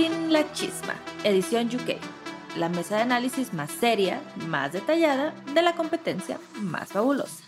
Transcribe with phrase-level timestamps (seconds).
[0.00, 1.98] Talking La Chisma, edición UK,
[2.56, 7.44] la mesa de análisis más seria, más detallada de la competencia más fabulosa.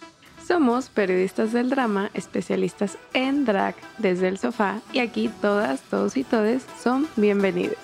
[0.47, 6.25] Somos periodistas del drama, especialistas en drag desde el sofá y aquí todas, todos y
[6.25, 7.79] todes son bienvenidos.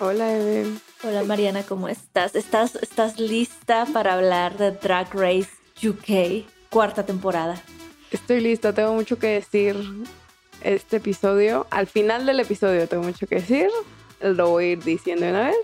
[0.00, 0.66] Hola, Eve.
[1.04, 2.34] Hola Mariana, ¿cómo estás?
[2.34, 5.50] ¿Estás, estás lista para hablar de Drag Race
[5.80, 7.62] UK, cuarta temporada?
[8.12, 9.74] Estoy lista, tengo mucho que decir
[10.60, 11.66] este episodio.
[11.70, 13.70] Al final del episodio tengo mucho que decir.
[14.20, 15.56] Lo voy a ir diciendo de una vez.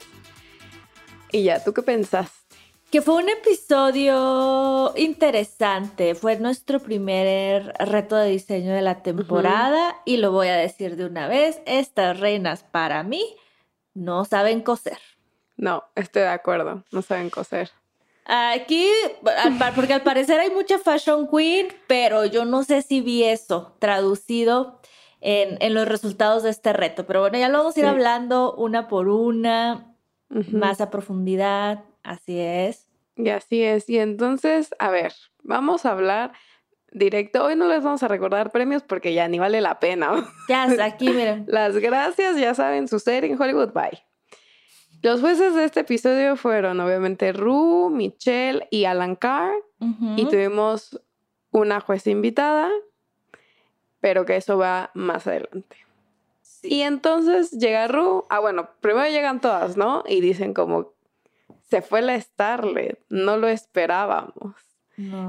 [1.30, 2.56] Y ya, ¿tú qué pensaste?
[2.90, 6.14] Que fue un episodio interesante.
[6.14, 9.96] Fue nuestro primer reto de diseño de la temporada.
[10.06, 11.60] Y lo voy a decir de una vez.
[11.66, 13.36] Estas reinas para mí
[13.92, 14.98] no saben coser.
[15.58, 16.82] No, estoy de acuerdo.
[16.92, 17.70] No saben coser.
[18.30, 18.86] Aquí,
[19.74, 24.80] porque al parecer hay mucha fashion queen, pero yo no sé si vi eso traducido
[25.22, 27.06] en, en los resultados de este reto.
[27.06, 27.90] Pero bueno, ya lo vamos a ir Sí.
[27.90, 29.94] hablando una por una,
[30.28, 31.84] más a profundidad.
[32.02, 32.86] Así es.
[33.16, 33.88] Y así es.
[33.88, 36.32] Y entonces, a ver, vamos a hablar
[36.92, 37.44] directo.
[37.44, 40.28] Hoy no les vamos a recordar premios porque ya ni vale la pena.
[40.48, 41.44] Ya, aquí, miren.
[41.48, 44.04] Las gracias, ya saben, su serie en Hollywood Bye.
[45.02, 49.54] Los jueces de este episodio fueron obviamente Ru, Michelle y Alan Carr.
[50.16, 51.00] Y tuvimos
[51.52, 52.68] una jueza invitada,
[54.00, 55.76] pero que eso va más adelante.
[56.62, 58.26] Y entonces llega Ru.
[58.28, 60.02] Ah, bueno, primero llegan todas, ¿no?
[60.08, 60.92] Y dicen como,
[61.62, 64.56] se fue la Starlet, no lo esperábamos.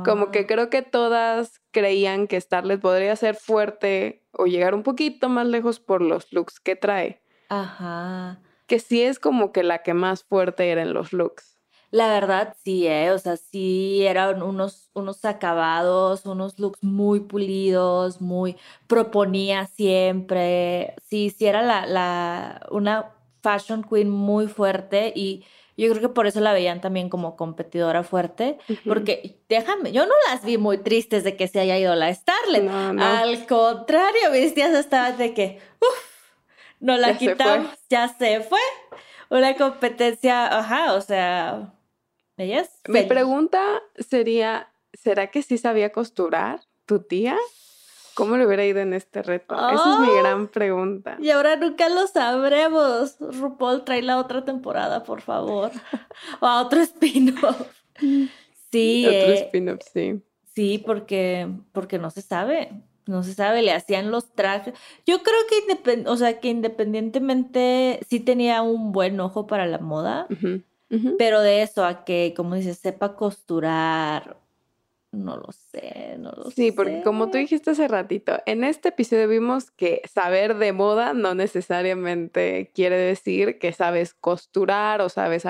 [0.04, 5.30] Como que creo que todas creían que Starlet podría ser fuerte o llegar un poquito
[5.30, 7.22] más lejos por los looks que trae.
[7.50, 8.40] Ajá.
[8.70, 11.60] Que sí es como que la que más fuerte era en los looks.
[11.92, 13.12] La verdad, sí, ¿eh?
[13.12, 20.94] O sea, sí eran unos, unos acabados, unos looks muy pulidos, muy proponía siempre.
[21.04, 25.44] Sí, sí era la, la, una fashion queen muy fuerte y
[25.78, 28.60] yo creo que por eso la veían también como competidora fuerte.
[28.86, 32.64] Porque déjame, yo no las vi muy tristes de que se haya ido la Starlet.
[32.64, 33.04] No, no.
[33.04, 36.09] Al contrario, mis tías estaban de que, uff,
[36.80, 38.60] nos la Ya se quitamos, ya se fue.
[39.30, 41.74] Una competencia, ajá, o sea,
[42.38, 42.70] ellas.
[42.88, 43.10] Mi feliz.
[43.10, 43.62] pregunta
[43.98, 47.38] sería, ¿será que sí sabía costurar tu tía?
[48.16, 49.56] ¿Cómo le hubiera ido en este reto?
[49.56, 50.22] Esa es mi Ah.
[50.22, 51.18] gran pregunta.
[51.22, 53.18] Y ahora nunca lo sabremos.
[53.20, 55.72] RuPaul trae la otra temporada, por favor.
[56.42, 57.68] o a otro spin-off.
[58.72, 60.22] Sí, Otro eh, spin-off, sí.
[60.54, 62.72] sí, porque, porque no se sabe.
[63.10, 64.74] No se sabe, le hacían los trajes.
[65.06, 69.80] Yo creo que, independ- o sea, que independientemente sí tenía un buen ojo para la
[69.80, 70.28] moda,
[71.18, 74.38] pero de eso a que, como dices, sepa costurar,
[75.12, 76.52] no lo sé, no lo sé.
[76.52, 81.14] Sí, porque como tú dijiste hace ratito, en este episodio vimos que saber de moda
[81.14, 85.46] no necesariamente quiere decir que sabes costurar o sabes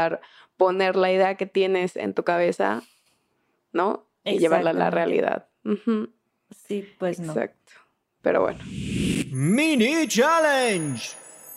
[0.57, 2.83] poner la idea que tienes en tu cabeza,
[3.73, 4.05] ¿no?
[4.23, 5.47] Y llevarla a la realidad.
[6.67, 7.33] Sí, pues no.
[7.33, 7.73] Exacto.
[8.21, 8.59] Pero bueno.
[9.31, 11.01] Mini Challenge.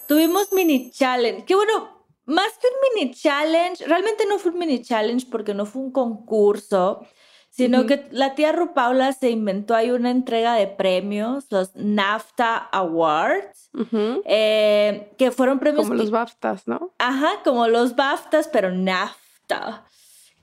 [0.07, 1.45] Tuvimos mini challenge.
[1.45, 5.65] Que bueno, más que un mini challenge, realmente no fue un mini challenge porque no
[5.67, 7.07] fue un concurso,
[7.51, 13.71] sino que la tía Rupaula se inventó ahí una entrega de premios, los NAFTA Awards,
[14.25, 16.93] eh, que fueron premios Como que- los BAFTAs, ¿no?
[16.99, 19.85] Ajá, como los BAFTAs, pero NAFTA.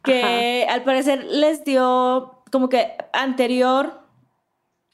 [0.04, 3.99] Que al parecer les dio, como que anterior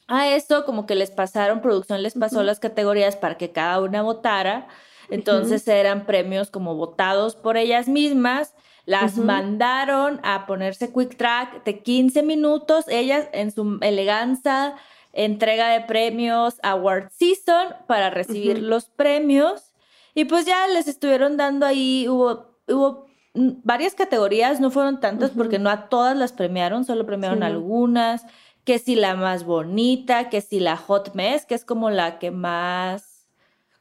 [0.07, 4.01] a eso, como que les pasaron, producción les pasó las categorías para que cada una
[4.01, 4.67] votara.
[5.09, 8.53] Entonces eran premios como votados por ellas mismas.
[8.85, 12.85] Las mandaron a ponerse quick track de 15 minutos.
[12.87, 14.75] Ellas en su elegancia,
[15.11, 19.73] entrega de premios, award season para recibir los premios.
[20.13, 25.59] Y pues ya les estuvieron dando ahí, hubo, hubo varias categorías, no fueron tantas porque
[25.59, 28.25] no a todas las premiaron, solo premiaron Sí, algunas,
[28.65, 32.31] que si la más bonita, que si la hot mess, que es como la que
[32.31, 33.27] más,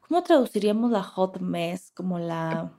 [0.01, 1.91] ¿cómo traduciríamos la hot mess?
[1.93, 2.71] Como la,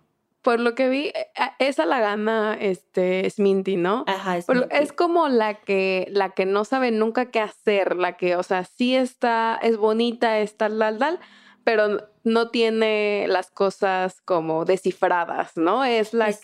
[0.41, 1.27] Por lo que vi, eh,
[1.59, 4.03] esa la gana este Sminty, ¿no?
[4.07, 8.15] ajá, lo- mi- es como la que, la que no sabe nunca qué hacer, la
[8.17, 11.19] que, o sea, sí está, es bonita, es tal, tal, tal,
[11.63, 15.83] pero no tiene las cosas como descifradas, ¿no?
[15.83, 16.29] Es la.
[16.29, 16.43] Exacto.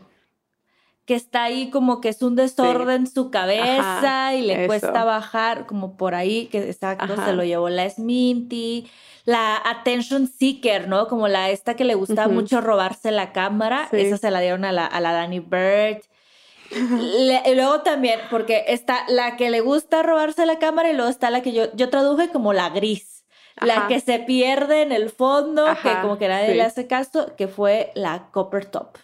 [0.00, 0.15] Que
[1.14, 3.98] está ahí como que es un desorden su cabeza
[4.28, 4.66] Ajá, y le eso.
[4.66, 8.88] cuesta bajar, como por ahí, que exacto, se lo llevó la Sminty.
[9.24, 11.08] La attention seeker, ¿no?
[11.08, 13.88] Como la esta que le gusta mucho robarse la cámara.
[13.90, 13.96] Sí.
[14.00, 16.02] Esa se la dieron a la, a la Danny Bird.
[16.70, 21.10] Le- y luego también, porque está la que le gusta robarse la cámara y luego
[21.10, 23.24] está la que yo, yo traduje como la gris.
[23.60, 26.54] La que se pierde en el fondo, que como que nadie sí.
[26.54, 28.98] le hace caso, que fue la Copper Top.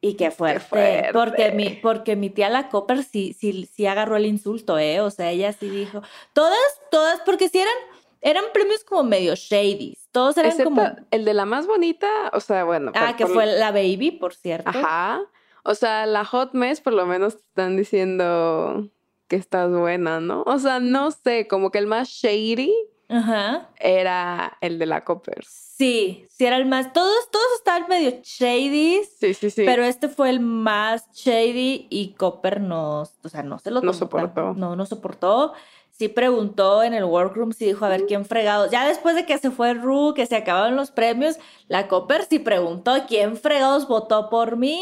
[0.00, 1.08] Y qué fuerte, fuerte.
[1.12, 5.00] Porque, mi, porque mi tía la Copper sí, sí, sí agarró el insulto, ¿eh?
[5.00, 6.02] O sea, ella sí dijo,
[6.32, 6.56] todas,
[6.90, 7.74] todas, porque sí eran,
[8.20, 9.96] eran premios como medio shady.
[10.12, 10.88] Todos eran Excepto como...
[11.10, 12.92] el de la más bonita, o sea, bueno.
[12.94, 14.70] Ah, por- que por- fue la Baby, por cierto.
[14.70, 15.22] Ajá.
[15.64, 18.88] O sea, la Hot Mess por lo menos te están diciendo
[19.26, 20.42] que estás buena, ¿no?
[20.46, 22.72] O sea, no sé, como que el más shady
[23.08, 23.70] Ajá.
[23.78, 25.44] era el de la Copper.
[25.46, 26.92] Sí, sí era el más.
[26.92, 29.62] Todos, todos estaban medio shady, Sí, sí, sí.
[29.64, 33.80] pero este fue el más shady y Copper no, o sea, no se lo No
[33.80, 34.54] tomó tan- soportó.
[34.54, 35.52] No, no soportó.
[35.92, 38.70] Sí preguntó en el workroom, sí dijo, a ver quién fregado.
[38.70, 42.38] Ya después de que se fue Ru, que se acabaron los premios, la Copper sí
[42.38, 44.80] preguntó quién fregados votó por mí.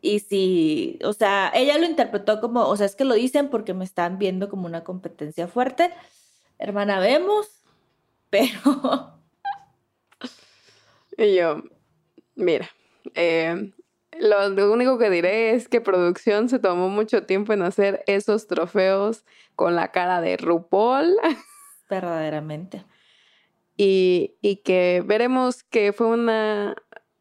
[0.00, 3.74] Y sí, o sea, ella lo interpretó como, o sea, es que lo dicen porque
[3.74, 5.92] me están viendo como una competencia fuerte.
[6.58, 7.48] Hermana, vemos,
[8.30, 9.14] pero
[11.16, 11.62] Y yo,
[12.36, 12.70] mira,
[13.14, 13.72] eh,
[14.20, 19.24] lo, único que diré es que producción se tomó mucho tiempo en hacer esos trofeos
[19.56, 21.16] con la cara de RuPaul
[21.90, 22.84] verdaderamente.
[23.76, 26.76] y, y que veremos que fue una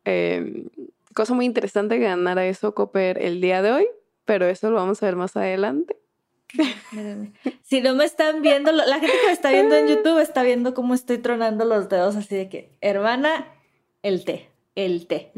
[0.06, 0.68] eh,
[1.16, 3.88] cosa muy interesante ganar a eso Copper el día de hoy,
[4.26, 5.98] pero eso lo vamos a ver más adelante.
[7.64, 10.44] Si no me están viendo, lo- la gente que me está viendo en YouTube está
[10.44, 13.46] viendo cómo estoy tronando los dedos así de que, hermana,
[14.04, 15.32] el té, el té.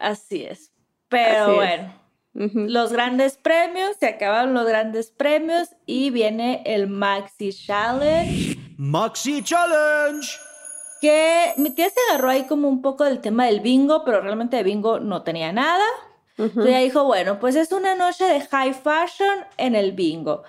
[0.00, 0.72] Así es.
[1.08, 1.56] Pero Así es.
[1.56, 8.56] bueno, los grandes premios, se acabaron los grandes premios y viene el Maxi Challenge.
[8.76, 10.28] Maxi Challenge.
[11.00, 14.56] Que mi tía se agarró ahí como un poco del tema del bingo, pero realmente
[14.56, 15.84] de bingo no tenía nada.
[16.38, 20.42] Entonces ella dijo, bueno, pues es una noche de high fashion en el bingo.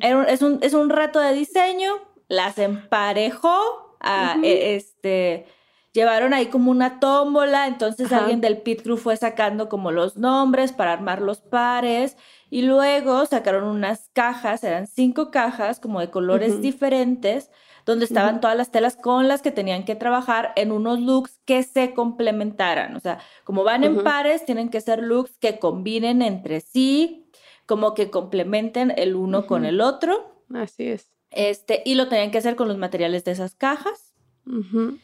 [0.00, 1.94] Es, un, es un reto de diseño,
[2.28, 5.46] las emparejó, a, e- este,
[5.94, 8.18] llevaron ahí como una tómbola, entonces Ajá.
[8.18, 12.16] alguien del pit crew fue sacando como los nombres para armar los pares
[12.50, 17.50] y luego sacaron unas cajas, eran cinco cajas como de colores diferentes,
[17.86, 21.62] donde estaban todas las telas con las que tenían que trabajar en unos looks que
[21.62, 26.60] se complementaran, o sea, como van en pares, tienen que ser looks que combinen entre
[26.60, 27.30] sí,
[27.66, 30.42] como que complementen el uno con el otro.
[30.52, 31.10] Así es.
[31.30, 34.12] Este, y lo tenían que hacer con los materiales de esas cajas.
[34.46, 34.98] Ujú.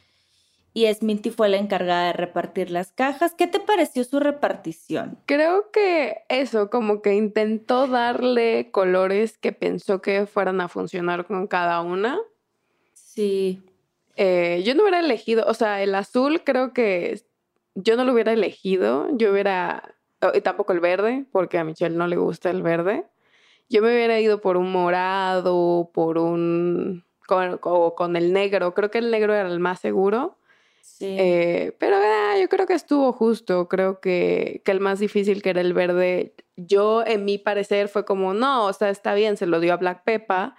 [0.73, 3.35] Y Sminty fue la encargada de repartir las cajas.
[3.35, 5.19] ¿Qué te pareció su repartición?
[5.27, 11.49] Creo que eso, como que intentó darle colores que pensó que fueran a funcionar con
[11.49, 12.21] cada una.
[12.93, 13.63] Sí.
[14.15, 17.21] Eh, yo no hubiera elegido, o sea, el azul creo que
[17.75, 19.09] yo no lo hubiera elegido.
[19.17, 23.07] Yo hubiera, oh, y tampoco el verde, porque a Michelle no le gusta el verde.
[23.69, 28.73] Yo me hubiera ido por un morado, por un, con, o con el negro.
[28.75, 30.37] Creo que el negro era el más seguro.
[30.83, 31.17] Sí.
[31.19, 33.69] Eh, pero ah, yo creo que estuvo justo.
[33.69, 38.05] Creo que, que el más difícil, que era el verde, yo en mi parecer fue
[38.05, 40.57] como, no, o sea, está bien, se lo dio a Black Peppa.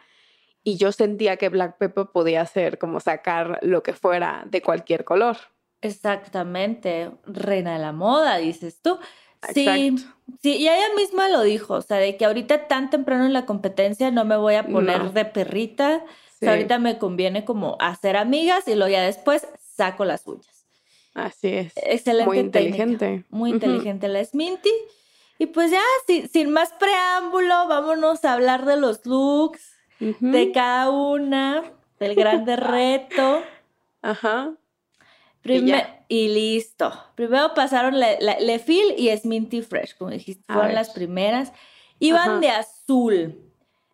[0.64, 5.04] Y yo sentía que Black Peppa podía hacer como sacar lo que fuera de cualquier
[5.04, 5.38] color.
[5.82, 8.98] Exactamente, reina de la moda, dices tú.
[9.54, 10.16] Sí, Exacto.
[10.42, 13.46] sí, y ella misma lo dijo, o sea, de que ahorita tan temprano en la
[13.48, 15.12] competencia no me voy a poner No.
[15.12, 16.38] de perrita, o Sí.
[16.46, 19.48] sea, ahorita me conviene como hacer amigas y luego ya después
[19.82, 20.66] saco las suyas.
[21.14, 21.74] Así es.
[21.76, 23.26] Excelente Muy técnica, inteligente.
[23.30, 24.70] Muy inteligente la Sminty.
[25.40, 30.90] Y pues ya, sin, sin más preámbulo, vámonos a hablar de los looks de cada
[30.92, 31.64] una,
[32.00, 33.42] del grande reto.
[34.04, 34.54] Ajá.
[35.44, 36.92] Y, listo.
[37.16, 41.52] Primero pasaron la, la- Lefil y Sminty Fresh, como dijiste, fueron las primeras.
[42.00, 42.40] Iban Ajá.
[42.40, 43.40] de azul.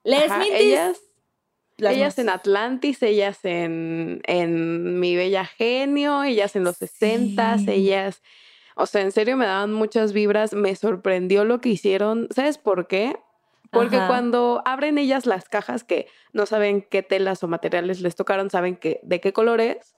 [0.03, 0.98] La Ajá, ellas,
[1.77, 7.57] las ellas más- en Atlantis, ellas en, en Mi Bella Genio, ellas en los 60
[7.60, 7.65] Sí.
[7.69, 8.22] ellas.
[8.75, 10.53] O sea, en serio me daban muchas vibras.
[10.53, 12.27] Me sorprendió lo que hicieron.
[12.31, 13.15] ¿Sabes por qué?
[13.72, 14.07] Porque Ajá.
[14.07, 18.75] cuando abren ellas las cajas que no saben qué telas o materiales les tocaron, saben
[18.77, 19.97] que, de qué color es.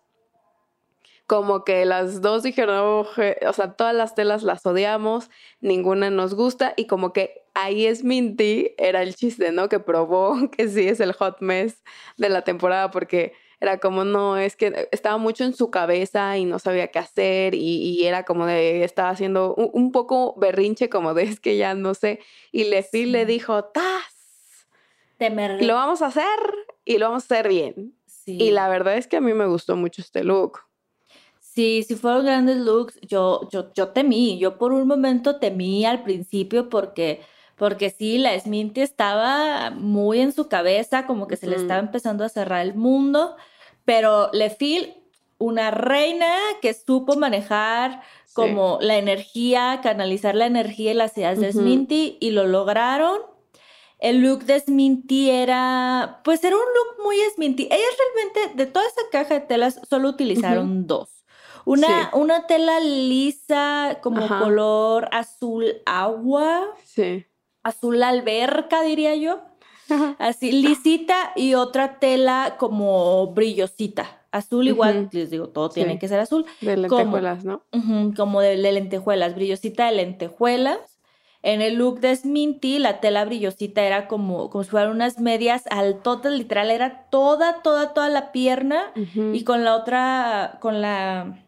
[1.30, 5.30] Como que las dos dijeron, "Oh, je-", o sea, todas las telas las odiamos,
[5.62, 9.70] ninguna nos gusta y como que ahí es Minty, era el chiste, ¿no?
[9.70, 11.84] Que probó que sí es el hot mess
[12.18, 16.46] de la temporada porque era como, no, es que estaba mucho en su cabeza y
[16.46, 17.60] no sabía qué hacer y,
[18.00, 21.76] y era como de, estaba haciendo un, un poco berrinche como de, es que ya
[21.76, 22.20] no sé.
[22.54, 23.34] Y Lefil le Sí.
[23.34, 24.66] dijo, ¡tas!
[25.18, 26.24] Te me- Lo vamos a hacer
[26.86, 27.94] y lo vamos a hacer bien.
[28.08, 28.38] Sí.
[28.42, 30.62] Y la verdad es que a mí me gustó mucho este look.
[31.54, 36.04] Sí, si fueron grandes looks, yo, yo, yo temí, yo por un momento temí al
[36.04, 37.22] principio porque,
[37.56, 42.24] porque sí, la Sminty estaba muy en su cabeza, como que se le estaba empezando
[42.24, 43.36] a cerrar el mundo,
[43.84, 44.94] pero Lefil,
[45.40, 46.28] una reina
[46.62, 48.36] que supo manejar Sí.
[48.36, 51.52] como la energía, canalizar la energía y las ideas de.
[51.52, 53.18] Sminty y lo lograron.
[53.98, 57.64] El look de Sminty era, pues era un look muy Sminty.
[57.64, 61.19] Ellas realmente, de toda esa caja de telas, solo utilizaron dos.
[61.70, 61.94] Una, Sí.
[62.14, 64.40] una tela lisa, como Ajá.
[64.40, 67.26] color azul agua, Sí.
[67.64, 69.42] azul alberca, diría yo.
[70.20, 74.06] Así, lisita, y otra tela como brillosita.
[74.32, 76.46] Azul igual, les digo, todo tiene que ser azul.
[76.62, 77.64] De lentejuelas, ¿no?
[78.16, 80.78] Como de, de lentejuelas, brillosita de lentejuelas.
[81.42, 85.64] En el look de Sminty, la tela brillosita era como, como si fueran unas medias
[85.72, 88.92] altotas, literal, era toda, toda, toda la pierna.
[89.34, 91.46] Y con la otra, con la,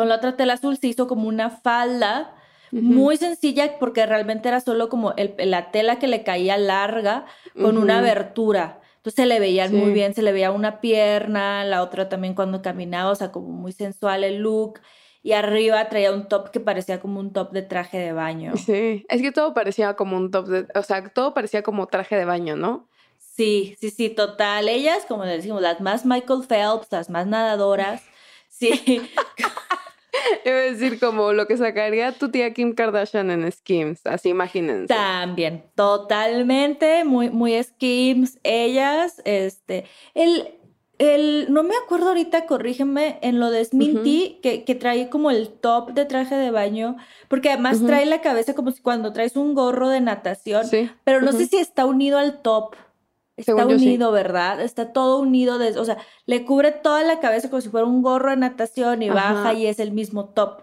[0.00, 2.34] con la otra tela azul se hizo como una falda
[2.72, 2.82] Ujú.
[2.82, 7.76] muy sencilla porque realmente era solo como el- la tela que le caía larga con
[7.76, 8.06] una Ujú.
[8.06, 8.80] abertura.
[8.96, 9.92] Entonces se le veían muy Sí.
[9.92, 13.72] bien, se le veía una pierna, la otra también cuando caminaba, o sea, como muy
[13.72, 14.80] sensual el look.
[15.22, 18.56] Y arriba traía un top que parecía como un top de traje de baño.
[18.56, 22.16] Sí, es que todo parecía como un top de, o sea, todo parecía como traje
[22.16, 22.88] de baño, ¿no?
[23.18, 24.68] Sí, sí, sí, total.
[24.70, 28.02] Ellas, como le decimos, las más Michael Phelps, las más nadadoras.
[28.48, 28.70] Sí,
[30.46, 34.86] A decir como lo que sacaría tu tía Kim Kardashian en Skims, así imagínense.
[34.88, 40.48] También, totalmente, muy, muy skims, ellas, este, el,
[40.98, 45.48] el, no me acuerdo ahorita, corrígeme, en lo de Sminty, que, que trae como el
[45.48, 46.96] top de traje de baño,
[47.28, 50.90] porque además trae la cabeza como si cuando traes un gorro de natación, Sí.
[51.04, 52.74] pero no sé si está unido al top.
[53.40, 53.86] Está Según yo, sí.
[53.86, 54.60] unido, ¿verdad?
[54.60, 58.02] Está todo unido, de, o sea, le cubre toda la cabeza como si fuera un
[58.02, 60.62] gorro de natación y baja y es el mismo top.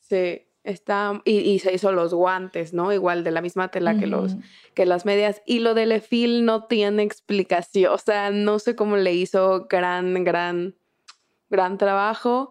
[0.00, 2.92] Sí, está, y, y se hizo los guantes, ¿no?
[2.92, 4.36] Igual de la misma tela que los,
[4.74, 5.42] que las medias.
[5.46, 7.92] Y lo de Lefil no tiene explicación.
[7.92, 10.76] O sea, no sé cómo le hizo gran, gran,
[11.48, 12.50] gran trabajo.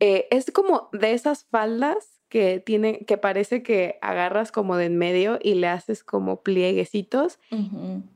[0.00, 4.98] Eh, es como de esas faldas que tiene, que parece que agarras como de en
[4.98, 7.38] medio y le haces como plieguecitos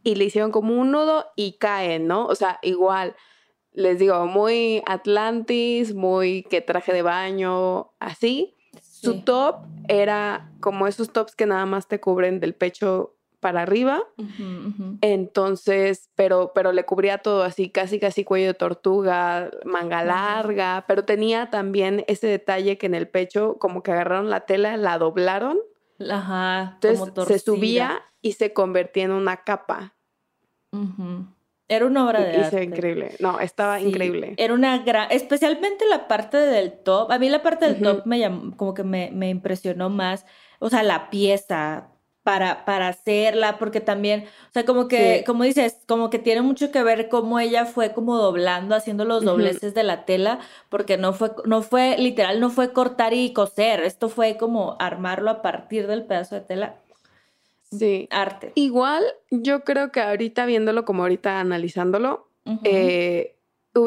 [0.05, 2.27] y le hicieron como un nudo y caen, ¿no?
[2.27, 3.17] O sea, igual,
[3.73, 8.59] les digo, muy Atlantis, muy que traje de baño, así.
[8.83, 14.02] Su top era como esos tops que nada más te cubren del pecho para arriba.
[15.00, 21.04] Entonces, pero, pero le cubría todo así, casi casi cuello de tortuga, manga larga, pero
[21.04, 25.59] tenía también ese detalle que en el pecho como que agarraron la tela, la doblaron,
[26.11, 29.94] Ajá, entonces como se subía y se convertía en una capa.
[31.68, 32.64] Era una obra de se arte.
[32.64, 33.16] increíble.
[33.20, 34.35] No, estaba Sí, increíble.
[34.37, 37.11] Era una gran, especialmente la parte del top.
[37.12, 40.26] A mí la parte del top me llamó, como que me, me impresionó más.
[40.59, 41.88] O sea, la pieza
[42.31, 46.71] para, para hacerla, porque también, o sea, como que, como dices, como que tiene mucho
[46.71, 51.13] que ver cómo ella fue como doblando, haciendo los dobleces de la tela, porque no
[51.13, 55.89] fue, no fue, literal, no fue cortar y coser, esto fue como armarlo a partir
[55.89, 56.77] del pedazo de tela.
[57.73, 58.07] Sí.
[58.13, 58.53] Arte.
[58.55, 62.29] Igual, yo creo que ahorita viéndolo como ahorita analizándolo,
[62.63, 63.35] eh,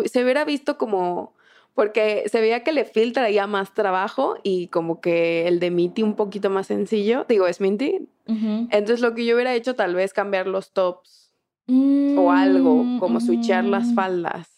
[0.04, 1.34] se hubiera visto como
[1.74, 6.16] porque se veía que le filtraría más trabajo y como que el de Minty un
[6.16, 8.08] poquito más sencillo, digo, es Minty.
[8.26, 11.34] Entonces lo que yo hubiera hecho tal vez cambiar los tops
[11.68, 14.50] o algo, mm, como switchar las faldas.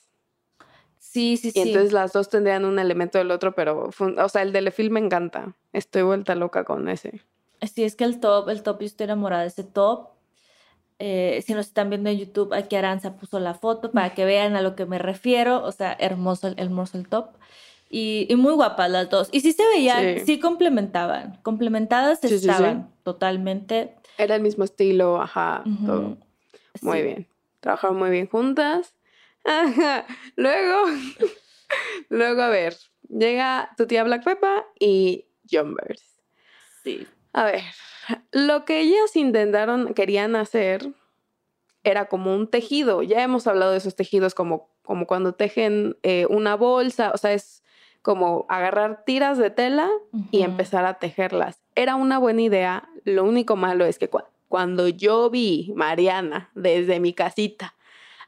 [0.97, 1.59] Sí, sí, sí.
[1.59, 4.91] Y entonces las dos tendrían un elemento del otro, pero, o sea, el de Lefil
[4.91, 5.55] me encanta.
[5.71, 7.21] Estoy vuelta loca con ese.
[7.61, 10.09] Sí, es que el top, el top, yo estoy enamorada de ese top.
[10.99, 14.55] Eh, si nos están viendo en YouTube, aquí Aranza puso la foto para que vean
[14.55, 15.63] a lo que me refiero.
[15.63, 17.29] O sea, hermoso, hermoso el top.
[17.89, 19.29] Y, muy guapas las dos.
[19.31, 21.39] Y sí se veían, sí, complementaban.
[21.43, 23.95] Complementadas estaban totalmente.
[24.17, 26.17] Era el mismo estilo, ajá, todo.
[26.81, 27.27] Muy bien.
[27.59, 28.95] Trabajaron muy bien juntas.
[30.35, 30.85] luego,
[32.09, 32.75] luego, a ver,
[33.07, 36.03] llega tu tía Black Peppa y Jumbers.
[36.83, 37.07] Sí.
[37.33, 37.63] A ver,
[38.31, 40.91] lo que ellas intentaron, querían hacer,
[41.83, 43.03] era como un tejido.
[43.03, 47.33] Ya hemos hablado de esos tejidos como, como cuando tejen eh, una bolsa, o sea,
[47.33, 47.63] es
[48.01, 49.89] como agarrar tiras de tela
[50.29, 51.63] y empezar a tejerlas.
[51.73, 54.09] Era una buena idea, lo único malo es que
[54.47, 57.75] cuando yo vi Mariana desde mi casita,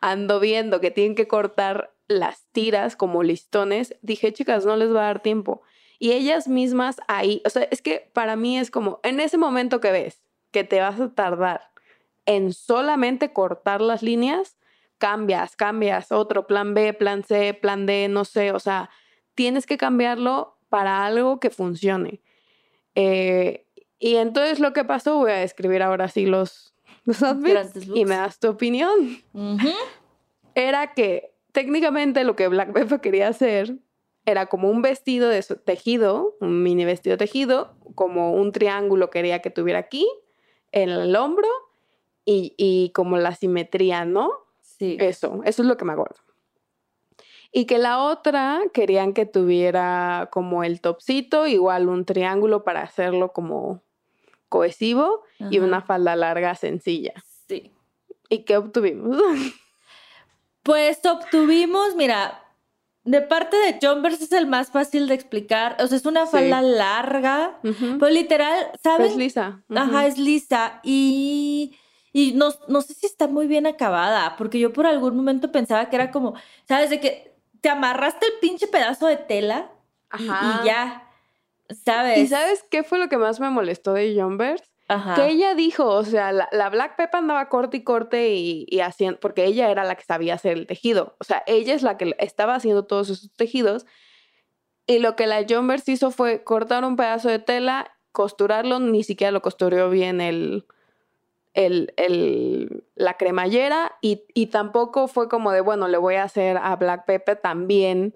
[0.01, 5.01] ando viendo que tienen que cortar las tiras como listones, dije, chicas, no les va
[5.01, 5.61] a dar tiempo.
[5.99, 9.79] Y ellas mismas ahí, o sea, es que para mí es como, en ese momento
[9.79, 11.71] que ves que te vas a tardar
[12.25, 14.57] en solamente cortar las líneas,
[14.97, 18.89] cambias, cambias otro plan B, plan C, plan D, no sé, o sea,
[19.33, 22.21] tienes que cambiarlo para algo que funcione.
[22.95, 23.65] Eh,
[23.99, 26.73] y entonces lo que pasó, voy a escribir ahora sí los,
[27.05, 29.23] los outfits y me das tu opinión.
[30.53, 33.75] Era que técnicamente lo que Black Pepper quería hacer
[34.27, 39.49] era como un vestido de tejido, un mini vestido tejido, como un triángulo quería que
[39.49, 40.05] tuviera aquí,
[40.73, 41.47] en el hombro,
[42.29, 44.29] y, como la simetría, ¿no?
[44.61, 44.97] Sí.
[44.99, 46.17] Eso, eso es lo que me acuerdo.
[47.53, 53.31] Y que la otra querían que tuviera como el topcito, igual un triángulo para hacerlo
[53.31, 53.81] como
[54.49, 57.13] cohesivo y una falda larga sencilla.
[57.47, 57.71] Sí.
[58.27, 59.17] ¿Y qué obtuvimos?
[60.63, 62.43] Pues obtuvimos, mira,
[63.07, 65.77] de parte de Jumbers es el más fácil de explicar.
[65.79, 69.11] O sea, es una falda larga, pero literal, ¿sabes?
[69.11, 69.63] Es lisa.
[69.73, 70.81] Ajá, es lisa.
[70.83, 71.77] Y,
[72.11, 75.89] y no, no, sé si está muy bien acabada, porque yo por algún momento pensaba
[75.89, 76.33] que era como,
[76.67, 76.89] ¿sabes?
[76.89, 79.71] De que te amarraste el pinche pedazo de tela
[80.09, 80.61] Ajá.
[80.61, 81.09] Y, ya,
[81.85, 82.17] ¿sabes?
[82.19, 84.13] ¿Y sabes qué fue lo que más me molestó de
[85.15, 89.19] Que ella dijo, o sea, la, Black Peppa andaba corte y corte y, y, haciendo,
[89.19, 91.17] porque ella era la que sabía hacer el tejido.
[91.19, 93.85] O sea, ella es la que estaba haciendo todos esos tejidos.
[94.85, 99.31] Y lo que la Jumbers hizo fue cortar un pedazo de tela, costurarlo, ni siquiera
[99.31, 100.65] lo costuró bien el,
[101.53, 106.57] el, el, la cremallera y, y tampoco fue como de, bueno, le voy a hacer
[106.57, 108.15] a Black Pepper también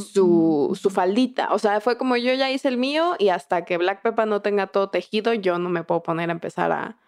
[0.00, 1.52] su, su, faldita.
[1.52, 4.42] O sea, fue como yo ya hice el mío y hasta que Black Pepper no
[4.42, 6.98] tenga todo tejido, yo no me puedo poner a empezar a...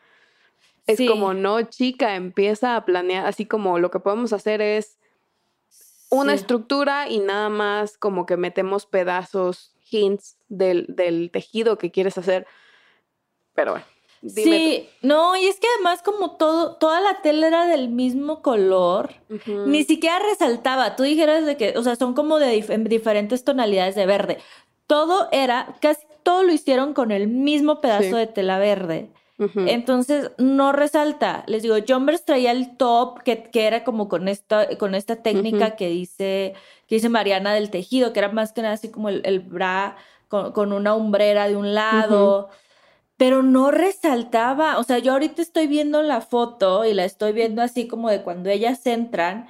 [0.86, 4.98] Es como, no, chica, empieza a planear, así como lo que podemos hacer es
[6.10, 12.18] una estructura y nada más como que metemos pedazos, hints del, del tejido que quieres
[12.18, 12.46] hacer.
[13.54, 13.93] Pero bueno
[14.28, 19.14] sí, no, y es que además como todo, toda la tela era del mismo color,
[19.66, 20.96] ni siquiera resaltaba.
[20.96, 24.38] Tú dijeras de que, o sea, son como de diferentes tonalidades de verde.
[24.86, 29.10] Todo era, casi todo lo hicieron con el mismo pedazo de tela verde.
[29.38, 31.44] Entonces no resalta.
[31.46, 35.76] Les digo, Jumbers traía el top que, que era como con esta, con esta técnica
[35.76, 36.54] que dice,
[36.86, 39.96] que dice Mariana del tejido, que era más que nada así como el, bra
[40.28, 42.48] con, una umbrera de un lado
[43.16, 47.62] pero no resaltaba, o sea, yo ahorita estoy viendo la foto y la estoy viendo
[47.62, 49.46] así como de cuando ellas entran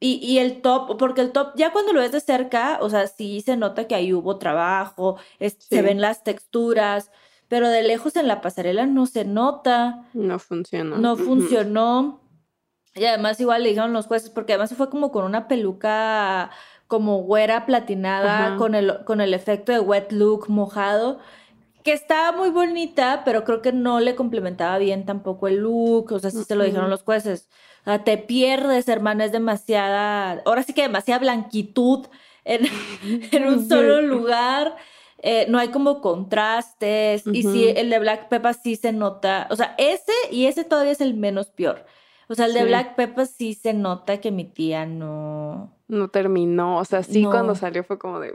[0.00, 3.06] y, y, el top, porque el top ya cuando lo ves de cerca, o sea,
[3.06, 7.10] sí se nota que ahí hubo trabajo, se ven las texturas,
[7.48, 10.06] pero de lejos en la pasarela no se nota.
[10.12, 10.98] No funcionó.
[10.98, 12.20] No funcionó.
[12.94, 16.50] Y además igual le dijeron los jueces, porque además se fue como con una peluca
[16.86, 21.18] como güera platinada, con el, con el efecto de wet look mojado
[21.84, 26.18] que estaba muy bonita, pero creo que no le complementaba bien tampoco el look, o
[26.18, 27.50] sea, sí se lo dijeron los jueces.
[27.82, 32.06] O sea, te pierdes, hermana, es demasiada, ahora sí que demasiada blanquitud
[32.44, 32.66] en,
[33.46, 34.76] un solo lugar.
[35.18, 37.26] eh, no hay como contrastes.
[37.26, 39.46] Y sí, el de Black Pepper sí se nota.
[39.50, 41.84] O sea, ese y ese todavía es el menos peor.
[42.28, 45.70] O sea, el de Black Pepper sí se nota que mi tía no.
[45.88, 46.78] No terminó.
[46.78, 48.34] O sea, sí, cuando salió fue como de.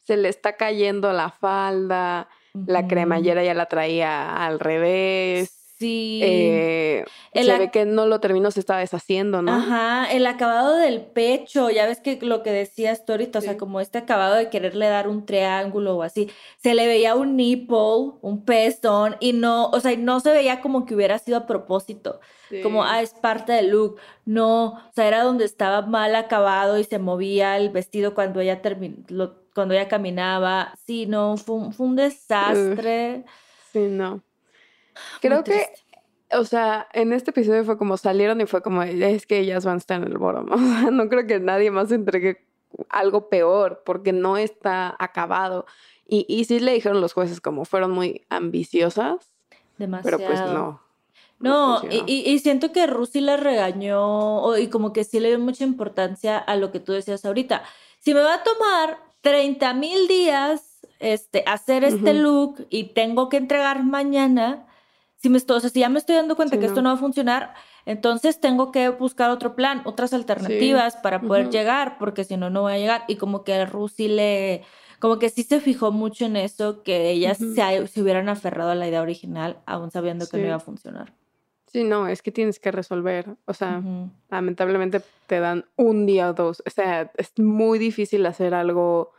[0.00, 2.28] Se le está cayendo la falda.
[2.66, 5.58] La cremallera ya la traía al revés.
[5.78, 6.20] Sí.
[6.24, 9.52] Eh, se ve que no lo terminó, se estaba deshaciendo, ¿no?
[9.52, 13.56] Ajá, el acabado del pecho, ya ves que lo que decías tú ahorita, o sea,
[13.56, 18.12] como este acabado de quererle dar un triángulo o así, se le veía un nipple,
[18.22, 22.18] un pezón, y no, o sea, no se veía como que hubiera sido a propósito,
[22.64, 26.84] como, ah, es parte del look, no, o sea, era donde estaba mal acabado y
[26.84, 31.96] se movía el vestido cuando ella terminó, cuando ella caminaba, sí, no, fue fue un
[31.96, 33.24] desastre.
[33.72, 34.22] Sí, no.
[35.20, 35.66] Creo que,
[36.30, 39.74] o sea, en este episodio fue como salieron y fue como, es que ellas van
[39.74, 40.46] a estar en el bottom.
[40.52, 42.46] O sea, no creo que nadie más entregue
[42.88, 45.66] algo peor porque no está acabado.
[46.06, 49.34] Y, y sí le dijeron los jueces como fueron muy ambiciosas.
[49.76, 50.18] Demasiado.
[50.18, 50.80] Pero pues no.
[51.40, 55.64] No, y, y, siento que Rusi le regañó y como que sí le dio mucha
[55.64, 57.64] importancia a lo que tú decías ahorita.
[57.98, 63.36] Si me va a tomar 30 mil días este, hacer este look y tengo que
[63.36, 64.66] entregar mañana,
[65.16, 67.54] si, me estoy, si ya me estoy dando cuenta que esto no va a funcionar,
[67.86, 72.62] entonces tengo que buscar otro plan, otras alternativas para poder llegar, porque si no, no
[72.62, 73.04] voy a llegar.
[73.08, 74.62] Y como que a Rusi le,
[74.98, 78.74] como que sí se fijó mucho en eso, que ellas se, se, hubieran aferrado a
[78.74, 81.14] la idea original, aún sabiendo que no iba a funcionar.
[81.72, 83.26] Sí, no, es que tienes que resolver.
[83.44, 83.82] O sea,
[84.30, 86.62] lamentablemente te dan un día o dos.
[86.66, 89.12] O sea, es muy difícil hacer algo.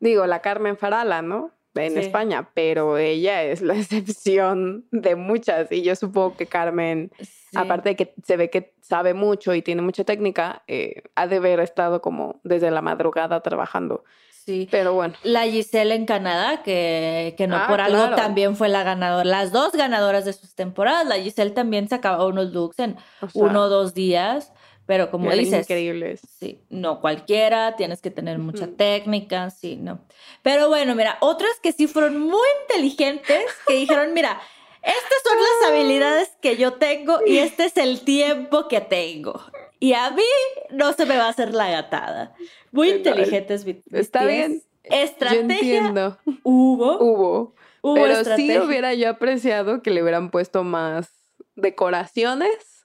[0.00, 1.52] Digo, la Carmen Farala, ¿no?
[1.74, 5.70] en España, pero ella es la excepción de muchas.
[5.72, 7.10] Y yo supongo que Carmen,
[7.54, 11.36] aparte de que se ve que sabe mucho y tiene mucha técnica, eh, ha de
[11.36, 14.04] haber estado como desde la madrugada trabajando.
[14.44, 14.68] Sí.
[14.70, 15.14] Pero bueno.
[15.22, 19.24] La Giselle en Canadá, que, que no ah, por algo también fue la ganadora.
[19.24, 21.06] Las dos ganadoras de sus temporadas.
[21.06, 22.96] La Giselle también sacaba unos looks en
[23.34, 24.52] uno o dos días.
[24.84, 26.20] Pero como dices, increíbles.
[26.38, 30.00] Sí, no cualquiera, tienes que tener mucha técnica, sí, no.
[30.42, 34.40] Pero bueno, mira, otras que sí fueron muy inteligentes, que dijeron, mira,
[34.82, 39.40] estas son las habilidades que yo tengo y este es el tiempo que tengo.
[39.82, 40.22] Y a mí
[40.70, 42.34] no se me va a hacer la gatada.
[42.70, 43.66] Muy inteligentes.
[43.90, 44.62] Está bien.
[44.84, 45.42] Estrategia.
[45.48, 46.18] Yo entiendo.
[46.44, 46.98] Hubo.
[47.00, 47.54] Hubo.
[47.94, 51.10] Pero sí hubiera yo apreciado que le hubieran puesto más
[51.56, 52.84] decoraciones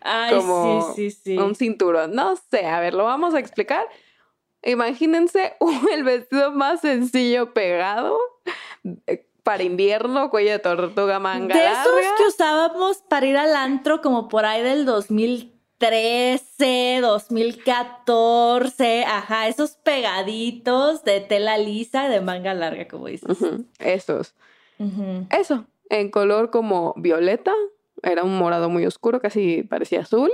[0.00, 1.38] Ay, sí, sí, sí.
[1.38, 2.14] Un cinturón.
[2.14, 3.86] No sé, a ver, lo vamos a explicar.
[4.62, 5.54] Imagínense
[5.92, 8.18] el vestido más sencillo pegado
[9.06, 11.54] eh, para invierno, cuello de tortuga manga.
[11.54, 14.86] De esos que usábamos para ir al antro como por ahí del
[15.82, 23.36] 2013, 2014, ajá, esos pegaditos de tela lisa de manga larga, como dices.
[23.80, 24.34] Esos.
[25.30, 27.52] Eso, en color como violeta,
[28.02, 30.30] era un morado muy oscuro, casi parecía azul.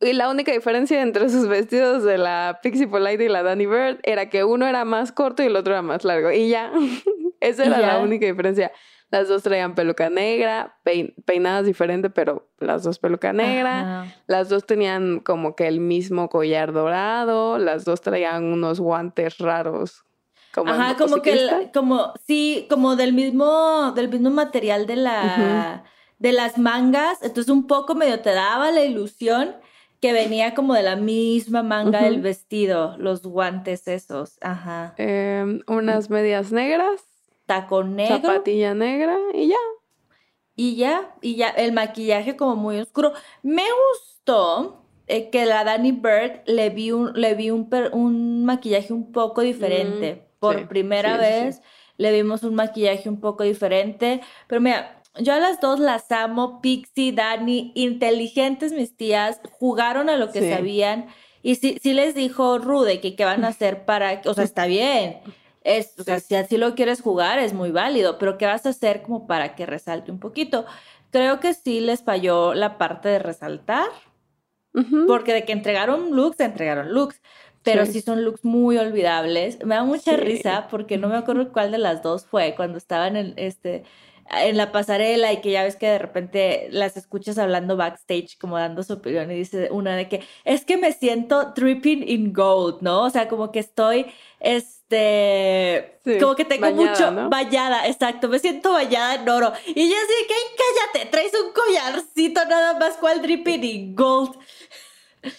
[0.00, 4.00] Y la única diferencia entre sus vestidos de la Pixie Polite y la Danny Bird
[4.02, 6.32] era que uno era más corto y el otro era más largo.
[6.32, 6.72] Y ya,
[7.40, 8.72] esa era la única diferencia.
[9.12, 10.78] Las dos traían peluca negra,
[11.26, 14.06] peinadas diferentes, pero las dos peluca negra.
[14.26, 17.58] Las dos tenían como que el mismo collar dorado.
[17.58, 20.02] Las dos traían unos guantes raros.
[20.54, 25.84] Como Ajá, como que, como, sí, como del mismo, del mismo material de la
[26.18, 29.56] de las mangas, entonces un poco medio te daba la ilusión
[30.00, 34.94] que venía como de la misma manga del vestido, los guantes esos, ajá.
[34.96, 37.11] Em, unas medias negras.
[37.46, 38.16] Tacón negro.
[38.16, 39.56] Zapatilla negra y ya.
[40.54, 43.12] Y ya, y ya, el maquillaje como muy oscuro.
[43.42, 48.92] Me gustó eh, que la Danny Bird le vi un, le vi un, un maquillaje
[48.92, 50.14] un poco diferente.
[50.14, 51.62] Mm, Por primera vez
[51.96, 54.20] le vimos un maquillaje un poco diferente.
[54.46, 60.16] Pero mira, yo a las dos las amo, Pixie, Dani, inteligentes mis tías, jugaron a
[60.16, 61.08] lo que sabían
[61.42, 64.66] y sí, sí les dijo Rude que qué van a hacer para, o sea, está
[64.66, 65.20] bien,
[65.64, 68.70] es, o sea, si así lo quieres jugar es muy válido, pero ¿qué vas a
[68.70, 70.66] hacer como para que resalte un poquito?
[71.10, 73.88] Creo que sí les falló la parte de resaltar,
[75.06, 77.20] porque de que entregaron looks, entregaron looks,
[77.62, 78.00] pero sí.
[78.00, 79.64] son looks muy olvidables.
[79.64, 83.16] Me da mucha risa porque no me acuerdo cuál de las dos fue cuando estaban
[83.16, 83.84] en este
[84.32, 88.58] en la pasarela y que ya ves que de repente las escuchas hablando backstage, como
[88.58, 92.80] dando su opinión, y dice una de que es que me siento dripping in gold,
[92.82, 93.02] ¿no?
[93.04, 94.06] O sea, como que estoy,
[94.40, 99.52] este, como que tengo mucho vallada, exacto, me siento vallada en oro.
[99.66, 100.34] Y yo así que,
[100.94, 104.36] cállate, traes un collarcito nada más cual dripping in gold.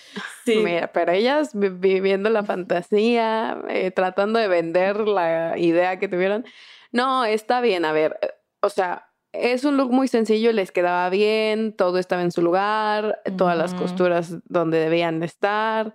[0.45, 0.55] Sí.
[0.57, 6.45] Mira, pero ellas vi- viviendo la fantasía, eh, tratando de vender la idea que tuvieron.
[6.91, 8.17] No, está bien, a ver,
[8.63, 13.21] o sea, es un look muy sencillo, les quedaba bien, todo estaba en su lugar,
[13.37, 15.93] todas las costuras donde debían de estar,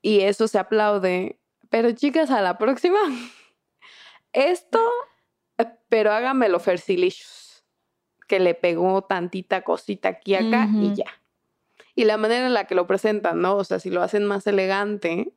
[0.00, 1.38] y eso se aplaude.
[1.68, 2.98] Pero chicas, a la próxima,
[4.32, 4.80] esto,
[5.88, 7.64] pero hágamelo Fersilicious,
[8.26, 11.06] que le pegó tantita cosita aquí acá y ya.
[11.94, 13.56] Y la manera en la que lo presentan, ¿no?
[13.56, 15.32] O sea, si lo hacen más elegante,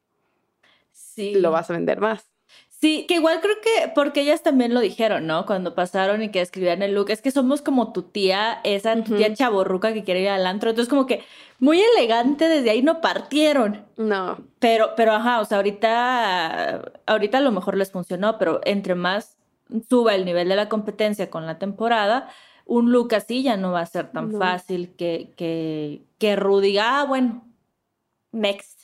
[0.91, 1.35] Sí.
[1.35, 2.27] lo vas a vender más.
[2.79, 5.47] Sí, que igual creo que, porque ellas también lo dijeron, ¿no?
[5.47, 9.15] Cuando pasaron y que escribían el look, es que somos como tu tía, esa tu
[9.15, 10.69] tía chaborruca que quiere ir al antro.
[10.69, 11.23] Entonces, como que
[11.59, 13.83] muy elegante, desde ahí no partieron.
[13.97, 18.93] No, Pero, pero ajá, o sea, ahorita, ahorita a lo mejor les funcionó, pero entre
[18.93, 19.37] más
[19.89, 22.29] suba el nivel de la competencia con la temporada,
[22.67, 24.37] un look así ya no va a ser tan No.
[24.37, 27.43] fácil que, que, que Ru diga, ah, bueno,
[28.31, 28.76] next.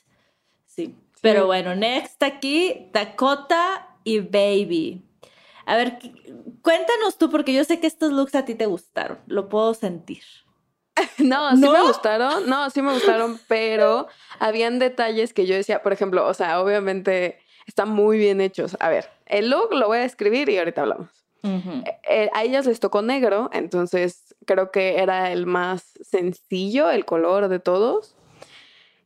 [1.24, 5.06] Pero bueno, next aquí, Dakota y Baby.
[5.66, 5.98] A ver,
[6.62, 10.22] cuéntanos tú, porque yo sé que estos looks a ti te gustaron, lo puedo sentir.
[11.20, 14.08] no, sí me gustaron, no, sí me gustaron, pero
[14.38, 18.76] habían detalles que yo decía, por ejemplo, o sea, obviamente están muy bien hechos.
[18.82, 21.10] A ver, el look lo voy a escribir y ahorita hablamos.
[21.44, 21.86] Ujú.
[22.10, 27.48] Eh, a ellas les tocó negro, entonces creo que era el más sencillo, el color
[27.48, 28.14] de todos.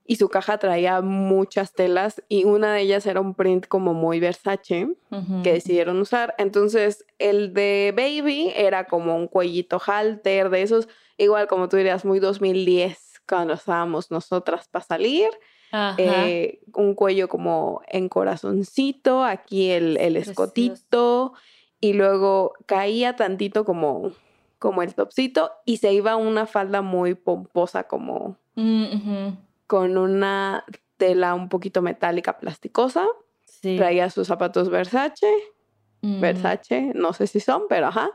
[0.08, 4.20] Y su caja traía muchas telas y una de ellas era un print como muy
[4.20, 4.96] Versace
[5.44, 6.34] que decidieron usar.
[6.38, 12.06] Entonces el de Baby era como un cuellito halter de esos, igual como tú dirías,
[12.06, 15.30] muy 2010 cuando estábamos nosotras para salir.
[15.72, 15.96] Ajá.
[15.98, 21.34] Eh, un cuello como en corazoncito, aquí el, el escotito
[21.82, 24.14] y luego caía tantito como,
[24.58, 29.38] como el topsito y se iba una falda muy pomposa como Mm.
[29.68, 30.64] Con una
[30.98, 33.06] tela un poquito metálica plasticosa.
[33.46, 33.76] Sí.
[33.78, 35.32] Traía sus zapatos Versace,
[36.02, 36.22] Mm.
[36.22, 38.12] Versace, no sé si son, pero ajá.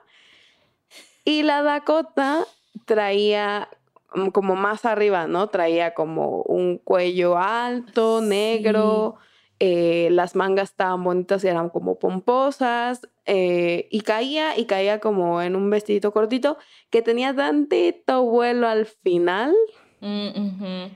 [1.24, 2.44] Y la Dakota
[2.84, 3.68] traía
[4.14, 5.48] mm, como más arriba, ¿no?
[5.48, 8.26] Traía como un cuello alto, Sí.
[8.28, 9.16] negro,
[9.58, 15.40] eh, las mangas estaban bonitas y eran como pomposas, eh, y caía, y caía como
[15.42, 16.58] en un vestidito cortito
[16.90, 19.54] que tenía tantito vuelo al final.
[20.00, 20.90] Mm, ujú.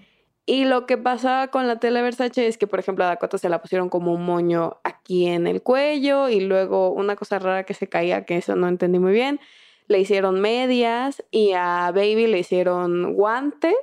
[0.48, 3.48] Y lo que pasaba con la tela Versace es que, por ejemplo, a Dakota se
[3.48, 7.74] la pusieron como un moño aquí en el cuello y luego una cosa rara que
[7.74, 9.40] se caía, que eso no entendí muy bien,
[9.88, 13.74] le hicieron medias y a Baby le hicieron guantes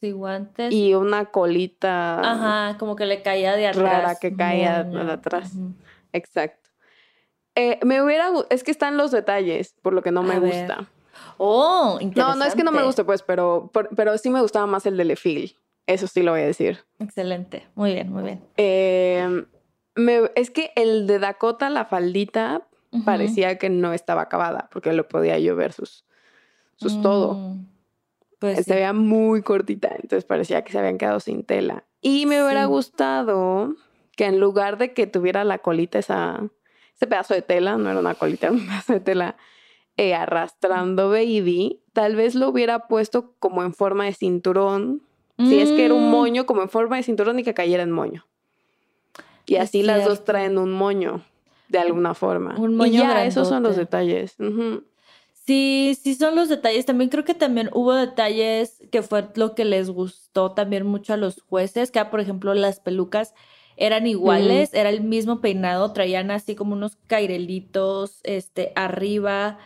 [0.00, 0.72] Sí, guantes.
[0.72, 2.20] y una colita.
[2.20, 3.82] Ajá, como que le caía de atrás.
[3.84, 5.52] Rara que caía de atrás.
[6.12, 6.68] Exacto.
[7.54, 10.88] Eh, me hubiera, es que están los detalles, por lo que no me ver, gusta.
[11.38, 12.38] Oh, No, interesante.
[12.38, 14.96] no es que no me guste, pues, pero, por- pero sí me gustaba más el
[14.96, 15.56] de Lefil.
[15.86, 16.78] Eso sí lo voy a decir.
[16.98, 17.66] Excelente.
[17.74, 18.44] Muy bien, muy bien.
[18.56, 19.44] Eh,
[19.94, 22.66] me- es que el de Dakota, la faldita,
[23.04, 26.04] parecía que no estaba acabada, porque lo podía yo ver sus,
[26.76, 27.34] sus todo.
[27.34, 27.66] Mm,
[28.38, 28.70] Pues Se sí.
[28.72, 31.84] veía muy cortita, entonces parecía que se habían quedado sin tela.
[32.00, 32.68] Y me hubiera Sí.
[32.68, 33.74] gustado
[34.16, 36.40] que en lugar de que tuviera la colita, esa,
[36.96, 39.36] ese pedazo de tela, no era una colita, era un pedazo de tela,
[39.96, 45.02] eh, arrastrando baby, tal vez lo hubiera puesto como en forma de cinturón.
[45.38, 47.82] Si es que era un Mm, moño como en forma de cinturón y que cayera
[47.82, 48.26] en moño.
[49.46, 51.22] Y Es así las dos traen un moño,
[51.68, 52.54] de alguna forma.
[52.58, 54.34] Un y moño ya, esos son los detalles.
[54.38, 54.84] Ujú.
[55.32, 56.86] Sí, sí son los detalles.
[56.86, 61.16] También creo que también hubo detalles que fue lo que les gustó también mucho a
[61.16, 63.34] los jueces, que ah, por ejemplo las pelucas
[63.76, 69.58] eran iguales, era el mismo peinado, traían así como unos cairelitos este, arriba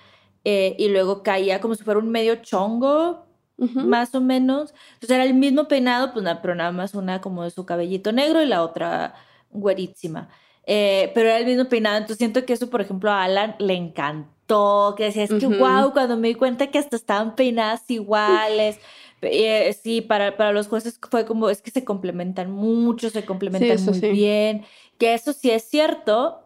[0.45, 3.26] eh, y luego caía como si fuera un medio chongo,
[3.59, 4.75] Más o menos.
[4.95, 8.43] Entonces era el mismo peinado, pues pero nada más una como de su cabellito negro
[8.43, 9.15] y la otra
[9.51, 10.29] güerísima.
[10.67, 13.75] Eh, pero era el mismo peinado, entonces siento que eso, por ejemplo, a Alan le
[13.75, 15.57] encantó, que decía, es que Ujú.
[15.59, 18.79] wow, cuando me di cuenta que hasta estaban peinadas iguales.
[19.23, 23.71] Eh, sí, para, para los jueces fue como, es que se complementan mucho, se complementan
[23.71, 24.09] eso muy sí.
[24.11, 24.65] bien,
[24.99, 26.43] que eso sí es cierto.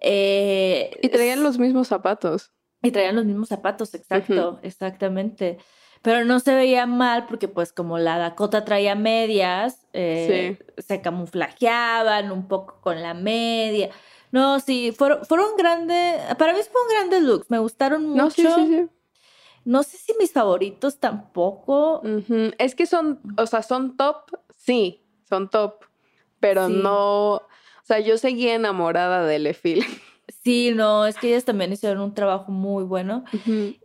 [0.00, 2.52] Eh, Y traían los mismos zapatos.
[2.82, 5.58] y traían los mismos zapatos, exacto, exactamente.
[6.08, 12.32] Pero no se veía mal porque pues como la Dakota traía medias, eh, se camuflajeaban
[12.32, 13.90] un poco con la media.
[14.32, 18.22] No, sí, fueron, fueron grandes, para mí fueron grandes looks, me gustaron mucho.
[18.22, 18.88] No, sí, sí.
[19.66, 22.00] No sé si mis favoritos tampoco.
[22.56, 25.84] Es que son, o sea, son top, sí, son top,
[26.40, 27.48] pero no, o
[27.84, 29.84] sea, yo seguía enamorada de Lefil.
[30.42, 33.24] Sí, no, es que ellas también hicieron un trabajo muy bueno.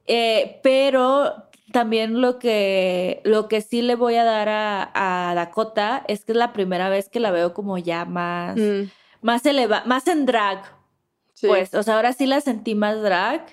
[0.05, 6.05] Eh, pero también lo que, lo que sí le voy a dar a, a Dakota
[6.07, 8.83] es que es la primera vez que la veo como ya más, Mm,
[9.21, 10.63] más elevada, más en drag.
[11.33, 11.47] sí.
[11.47, 13.45] Pues, o sea, ahora sí la sentí más drag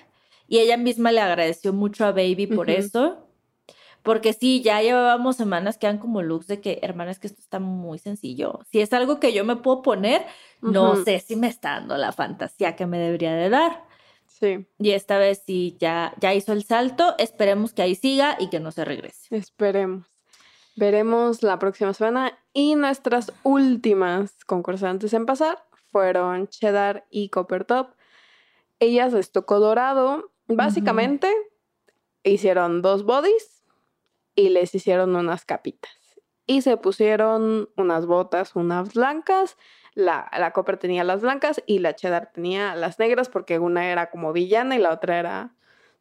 [0.47, 3.27] y ella misma le agradeció mucho a Baby por eso.
[4.03, 7.39] Porque sí, ya llevábamos semanas que eran como looks de que, hermana, es que esto
[7.39, 8.61] está muy sencillo.
[8.71, 10.25] Si es algo que yo me puedo poner,
[10.61, 13.83] no sé si me está dando la fantasía que me debería de dar.
[14.41, 17.13] Sí, Y esta vez sí, ya, ya hizo el salto.
[17.19, 19.37] Esperemos que ahí siga y que no se regrese.
[19.37, 20.07] esperemos.
[20.75, 22.39] Veremos la próxima semana.
[22.51, 27.91] Y nuestras últimas concursantes en pasar fueron Cheddar y Copper Top.
[28.79, 30.31] Ellas les tocó dorado.
[30.47, 31.31] Básicamente
[32.23, 33.63] hicieron dos bodies
[34.33, 35.91] y les hicieron unas capitas.
[36.47, 39.55] Y se pusieron unas botas, unas blancas.
[39.93, 44.09] La, la Copper tenía las blancas y la Cheddar tenía las negras porque una era
[44.09, 45.53] como villana y la otra era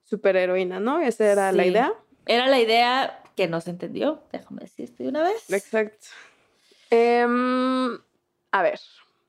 [0.05, 1.01] superheroína, ¿no?
[1.01, 1.93] Esa era la idea.
[2.27, 4.23] Era la idea que no se entendió.
[4.33, 5.51] Déjame decirte de una vez.
[5.53, 6.07] Exacto.
[6.91, 7.99] Em,
[8.53, 8.81] a ver,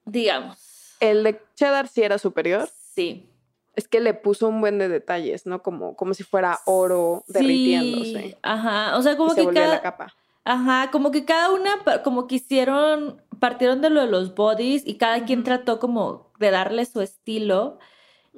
[0.05, 0.95] Digamos.
[0.99, 2.69] el de Cheddar sí era superior.
[2.93, 3.27] Sí.
[3.75, 5.63] Es que le puso un buen de detalles, ¿no?
[5.63, 8.37] Como, como si fuera oro Sí, derritiéndose.
[8.41, 10.15] Ajá, o sea, como y se que volvía cada, la capa.
[10.43, 11.71] Ajá, como que cada una,
[12.03, 16.51] como que hicieron, partieron de lo de los bodies y cada quien trató como de
[16.51, 17.79] darle su estilo.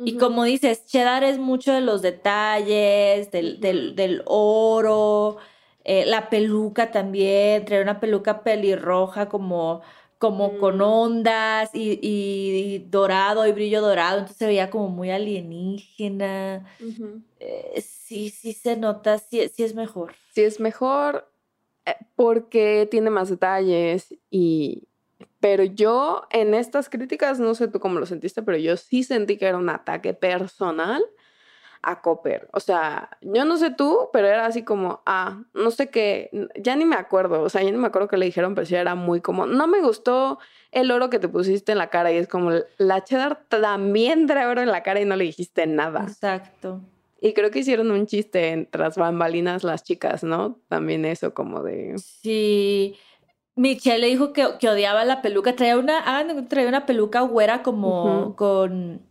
[0.05, 5.37] Y como dices, Cheddar es mucho de los detalles, del, del, oro,
[5.83, 9.81] eh, la peluca también, trae una peluca pelirroja como,
[10.17, 10.81] como con Mm.
[10.81, 16.65] ondas y, y dorado y brillo dorado, entonces se veía como muy alienígena.
[17.39, 20.15] Eh, sí, sí se nota, sí, sí es mejor.
[20.33, 21.32] Sí es mejor
[22.15, 24.87] porque tiene más detalles y...
[25.39, 29.37] Pero yo en estas críticas, no sé tú cómo lo sentiste, pero yo sí sentí
[29.37, 31.03] que era un ataque personal
[31.83, 32.49] a Copper.
[32.53, 36.75] O sea, yo no sé tú, pero era así como, ah, no sé qué, ya
[36.75, 38.95] ni me acuerdo, o sea, ya ni me acuerdo que le dijeron, pero sí era
[38.95, 40.39] muy como, no me gustó
[40.71, 44.47] el oro que te pusiste en la cara y es como, la cheddar también trae
[44.47, 46.03] oro en la cara y no le dijiste nada.
[46.03, 46.79] Exacto.
[47.23, 50.59] Y creo que hicieron un chiste en tras bambalinas las chicas, ¿no?
[50.67, 51.97] También eso como de...
[51.97, 52.97] Sí.
[53.55, 55.55] Michelle le dijo que, que odiaba la peluca.
[55.55, 56.03] Traía una,
[56.49, 59.03] traía una peluca güera como con,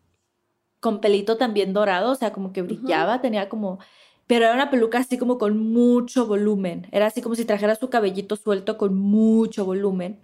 [0.79, 3.79] con pelito también dorado, o sea, como que brillaba, tenía como,
[4.27, 6.89] pero era una peluca así como con mucho volumen.
[6.93, 10.21] Era así como si trajera su cabellito suelto con mucho volumen.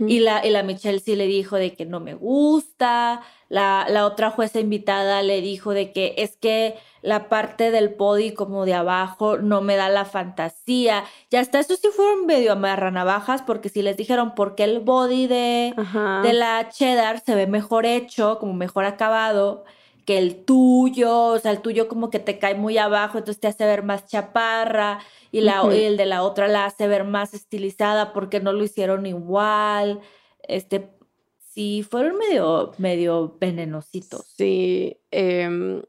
[0.00, 3.22] Y la, y la Michelle sí le dijo de que no me gusta.
[3.48, 8.32] La, la otra jueza invitada le dijo de que es que la parte del body
[8.32, 11.04] como de abajo no me da la fantasía.
[11.30, 15.26] Y hasta eso sí fueron medio amarranavajas porque si les dijeron por qué el body
[15.26, 16.22] de, Ajá.
[16.22, 19.64] de la cheddar se ve mejor hecho, como mejor acabado
[20.04, 23.48] que el tuyo, o sea, el tuyo como que te cae muy abajo, entonces te
[23.48, 25.00] hace ver más chaparra
[25.32, 28.64] y, la, y el de la otra la hace ver más estilizada porque no lo
[28.64, 30.00] hicieron igual.
[30.42, 30.90] Este,
[31.38, 34.26] sí, fueron medio, medio venenositos.
[34.36, 34.98] Sí.
[35.10, 35.82] em,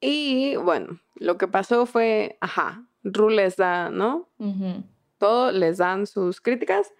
[0.00, 4.28] y bueno, lo que pasó fue, ajá, Ru les da, ¿no?
[5.18, 6.92] Todo, les dan sus críticas,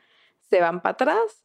[0.48, 1.44] se van para atrás.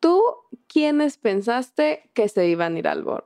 [0.00, 0.22] ¿Tú
[0.68, 3.24] quiénes pensaste que se iban a ir al boro?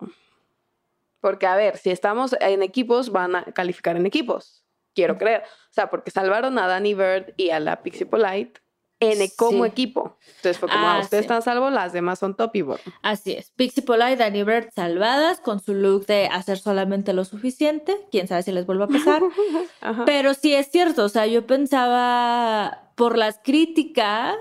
[1.28, 4.64] Porque, a ver, si estamos en equipos, van a calificar en equipos.
[4.94, 5.42] Quiero creer.
[5.44, 8.60] O sea, porque salvaron a Danny Bird y a la Pixie Polite
[9.00, 9.70] en, e, como Sí.
[9.70, 10.16] equipo.
[10.26, 11.26] Entonces fue como, Ah, ah, ustedes sí.
[11.26, 12.92] están a salvo, las demás son top y bottom.
[13.02, 13.50] Así es.
[13.56, 17.94] Pixie Polite y Danny Bird salvadas con su look de hacer solamente lo suficiente.
[18.10, 19.22] Quién sabe si les vuelve a pasar.
[20.06, 24.34] Pero sí es cierto, o sea, yo pensaba por las críticas,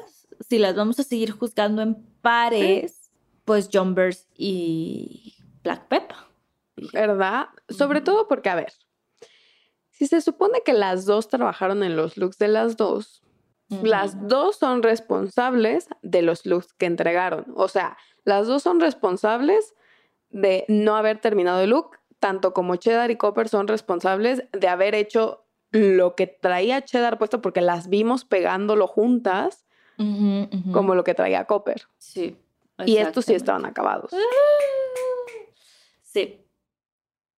[0.49, 3.11] si las vamos a seguir juzgando en pares,
[3.45, 6.17] pues Jumbers y Black Pepper.
[6.93, 7.47] ¿Verdad?
[7.69, 8.73] Sobre todo porque, a ver,
[9.89, 13.23] si se supone que las dos trabajaron en los looks de las dos,
[13.69, 17.45] las dos son responsables de los looks que entregaron.
[17.55, 19.75] O sea, las dos son responsables
[20.29, 24.95] de no haber terminado el look, tanto como Cheddar y Copper son responsables de haber
[24.95, 29.65] hecho lo que traía Cheddar puesto porque las vimos pegándolo juntas
[29.97, 31.87] como lo que traía Copper.
[31.97, 32.37] Sí.
[32.85, 34.11] Y estos sí estaban acabados.
[36.03, 36.46] Sí.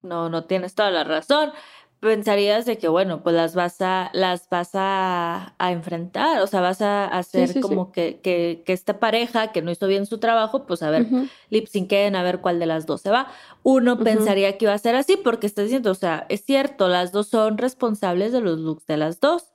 [0.08, 1.52] No, no tienes toda la razón.
[2.00, 6.62] Pensarías de que, bueno, pues las vas a, las vas a, a enfrentar, o sea,
[6.62, 7.60] vas a hacer sí, sí.
[7.60, 11.04] como Que, que, que esta pareja que no hizo bien su trabajo, pues a ver,
[11.04, 11.28] Ujú.
[11.50, 13.32] lip syncen a ver cuál de las dos se va.
[13.64, 17.12] Uno pensaría que iba a ser así porque está diciendo, o sea, es cierto, las
[17.12, 19.52] dos son responsables de los looks de las dos,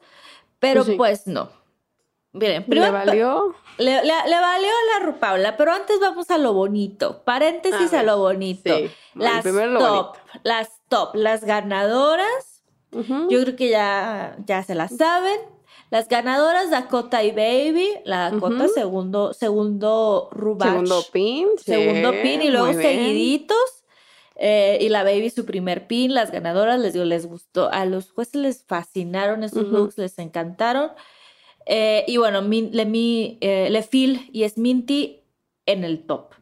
[0.59, 0.96] pero sí.
[0.96, 1.61] pues no.
[2.35, 3.55] Miren, ¿Le valió?
[3.76, 7.22] le, le- le valió la Rupaula, pero antes vamos a lo bonito.
[7.24, 8.74] Paréntesis A lo bonito.
[8.74, 8.91] Sí.
[9.14, 10.41] Las lo top, bonito.
[10.43, 12.62] las top, las ganadoras
[12.93, 15.39] Yo creo que ya, ya se la saben.
[15.91, 20.68] Las ganadoras Dakota y Baby, la Dakota segundo, segundo Rubach.
[20.70, 21.49] Segundo pin.
[21.59, 23.85] segundo pin y luego seguiditos.
[24.37, 26.14] Eh, y la Baby su primer pin.
[26.14, 27.70] Las ganadoras les digo, les gustó.
[27.70, 30.93] A los jueces les fascinaron esos looks, les encantaron.
[31.66, 35.20] Eh, y bueno, Le, mi, eh, Le Phil y Sminty
[35.66, 36.34] en el top.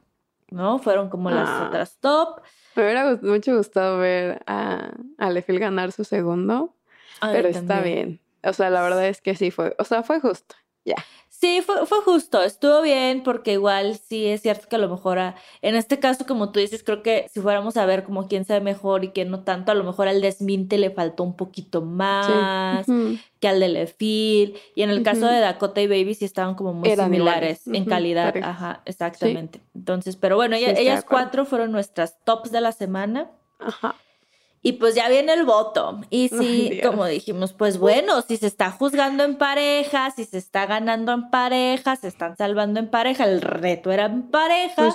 [0.50, 0.78] ¿No?
[0.78, 1.66] Fueron como las Ah.
[1.68, 2.40] otras top.
[2.74, 6.74] Me hubiera mucho gustado ver a, a Lefil ganar su segundo,
[7.20, 8.20] A pero está bien.
[8.42, 10.54] O sea, la verdad es que sí fue, o sea, fue justo.
[10.84, 10.96] Ya.
[11.28, 15.18] Sí, fue, fue justo, estuvo bien porque igual sí es cierto que a lo mejor
[15.18, 18.44] a- en este caso, como tú dices, creo que si fuéramos a ver como quién
[18.44, 21.80] sabe mejor y quién no tanto, a lo mejor al desminte le faltó un poquito
[21.80, 21.86] Sí.
[21.86, 22.86] más
[23.40, 24.54] que al de Lefil.
[24.74, 27.86] Y en el caso de Dakota y Baby sí estaban como muy Eran similares en
[27.86, 28.34] calidad.
[28.42, 29.62] Ajá, exactamente.
[29.74, 33.30] Entonces, pero bueno, ella- ellas cuatro fueron nuestras tops de la semana.
[33.58, 33.94] Ajá.
[34.62, 36.00] Y pues ya viene el voto.
[36.10, 36.86] Y sí, Dios.
[36.86, 41.30] como dijimos, pues bueno, si se está juzgando en pareja, si se está ganando en
[41.30, 44.94] pareja, se están salvando en pareja, el reto era en pareja, Pues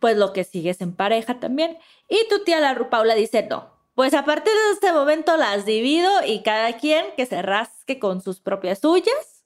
[0.00, 0.18] pues, sí.
[0.18, 1.78] lo que sigue es en pareja también.
[2.08, 6.08] Y tu tía la Paula dice, no, pues a partir de este momento las divido
[6.24, 9.42] y cada quien que se rasque con sus propias suyas.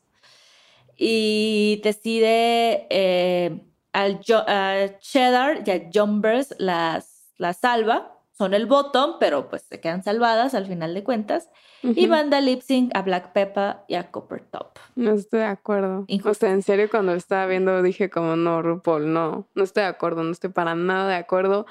[0.97, 8.19] Y decide eh, al a Cheddar y a Jumbers las, las salva.
[8.43, 11.49] Son el bottom, pero pues se quedan salvadas al final de cuentas.
[11.85, 12.09] Y Ujú.
[12.11, 14.81] manda lip sync a Black Pepper y a Copper Top.
[14.97, 16.01] No estoy de acuerdo.
[16.01, 16.35] O Injusto.
[16.47, 19.91] sea, en serio, cuando lo estaba viendo dije como, no, RuPaul, no, no estoy de
[19.91, 21.67] acuerdo, no estoy para nada de acuerdo.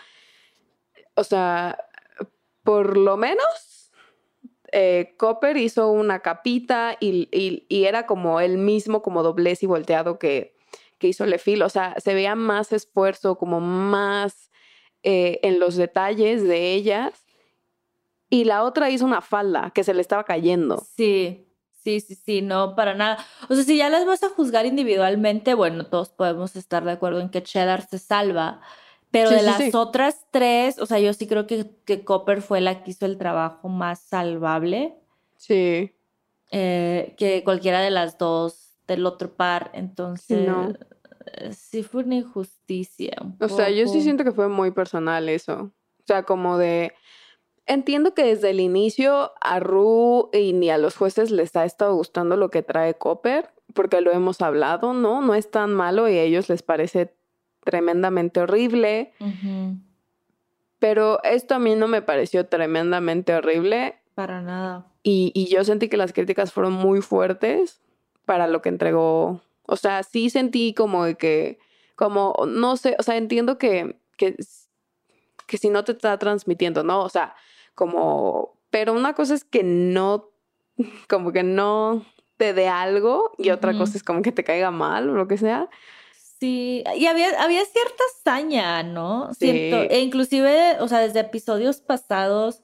[1.16, 1.78] O sea,
[2.64, 3.92] por lo menos,
[4.72, 9.66] eh, Copper hizo una capita y, y- y era como él mismo, como doblez y
[9.66, 10.56] volteado que,
[11.00, 11.64] que hizo Lefil.
[11.64, 14.52] O sea, se veía más esfuerzo, como más
[15.04, 17.14] eh, en los detalles de ellas.
[18.30, 20.82] Y la otra hizo una falda que se le estaba cayendo.
[20.96, 21.48] Sí,
[21.84, 23.18] sí, sí, sí, no, para nada.
[23.50, 27.20] O sea, si ya las vas a juzgar individualmente, bueno, todos podemos estar de acuerdo
[27.20, 28.62] en que Cheddar se salva.
[29.12, 29.72] Pero Sí, de sí, las sí.
[29.74, 33.18] otras tres, o sea, yo sí creo que, que Copper fue la que hizo el
[33.18, 34.96] trabajo más salvable.
[35.36, 35.92] Sí.
[36.52, 39.72] eh, que cualquiera de las dos del otro par.
[39.74, 40.74] Entonces, no.
[41.26, 43.16] Eh, sí fue una injusticia.
[43.22, 45.72] un O sea, yo sí siento que fue muy personal eso.
[46.00, 46.94] O sea, como de...
[47.68, 51.96] Entiendo que desde el inicio a Ru y ni a los jueces les ha estado
[51.96, 55.22] gustando lo que trae Copper, porque lo hemos hablado, ¿no?
[55.22, 57.14] No es tan malo y a ellos les parece
[57.64, 59.14] tremendamente horrible,
[60.80, 64.88] pero esto a mí no me pareció tremendamente horrible para nada.
[65.04, 67.80] y, y yo sentí que las críticas fueron muy fuertes
[68.26, 69.42] para lo que entregó.
[69.72, 71.58] O sea, sí sentí como de que,
[71.96, 74.36] como, no sé, o sea, entiendo que, que,
[75.48, 77.02] que si no te está transmitiendo, ¿no?
[77.02, 77.36] O sea,
[77.74, 80.30] como, pero una cosa es que no,
[81.08, 82.06] como que no
[82.36, 85.38] te dé algo y otra cosa es como que te caiga mal o lo que
[85.38, 85.70] sea.
[86.42, 89.34] Sí, y había, había cierta hazaña, ¿no?
[89.36, 89.48] Sí.
[89.50, 92.62] E inclusive, o sea, desde episodios pasados,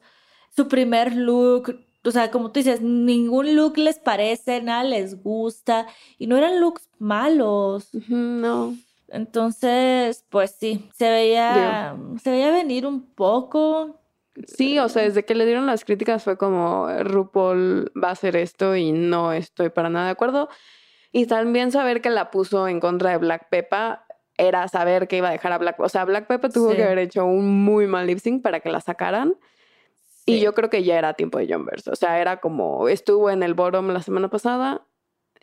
[0.54, 5.88] su primer look, o sea, como tú dices, ningún look les parece, nada les gusta,
[6.18, 7.90] y no eran looks malos.
[8.08, 8.76] No.
[9.10, 14.02] Entonces, pues sí, se veía, se veía venir un poco.
[14.46, 18.36] Sí, o sea, desde que le dieron las críticas fue como RuPaul va a hacer
[18.36, 20.50] esto y no estoy para nada de acuerdo.
[21.12, 24.06] Y también saber que la puso en contra de Black Peppa
[24.38, 26.76] era saber que iba a dejar a Black O sea, Black Peppa tuvo Sí.
[26.78, 29.34] que haber hecho un muy mal lip sync para que la sacaran.
[30.28, 31.88] Y yo creo que ya era tiempo de Jumbers.
[31.88, 34.86] O sea, era como estuvo en el bottom la semana pasada,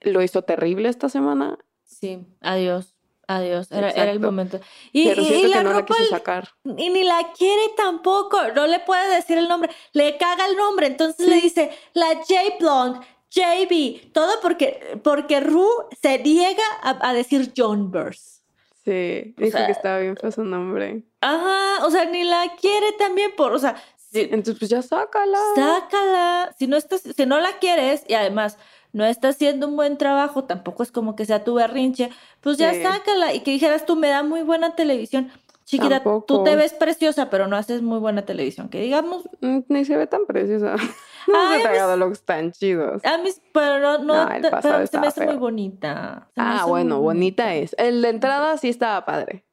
[0.02, 2.94] lo hizo terrible esta semana, Sí, adiós,
[3.28, 4.58] adiós, era, era el momento.
[4.92, 6.48] Y, pero y siento la que no la quiso sacar.
[6.76, 10.86] Y ni la quiere tampoco, no le puede decir el nombre, le caga el nombre,
[10.86, 15.68] entonces le dice la J Blonde, JB, todo porque, porque Ru
[16.00, 18.42] se niega a, a decir John Burns.
[18.84, 21.04] Sí, O dijo sea, que estaba bien fue su nombre.
[21.20, 23.76] Ajá, o sea, ni la quiere también por, o sea,
[24.14, 25.38] Entonces, pues ya sácala.
[25.54, 28.58] sácala, si no estás, si no la quieres y además
[28.92, 32.10] no está haciendo un buen trabajo, tampoco es como que sea tu berrinche,
[32.40, 32.82] pues ya Sí.
[32.82, 35.30] sácala y que dijeras tú me da muy buena televisión.
[35.64, 38.68] Chiquita, tú te ves preciosa, pero no haces muy buena televisión.
[38.68, 40.76] Que digamos, Mm, Ni se ve tan preciosa.
[41.26, 43.02] No Ay, se ha looks tan chidos.
[43.02, 44.28] A mí, pero no, no,
[44.60, 46.28] pero se me hace muy bonita.
[46.34, 47.74] Se Ah, bueno, bonita es.
[47.78, 49.46] El de entrada sí estaba padre,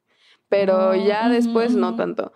[0.50, 2.34] pero Oh, ya después no tanto.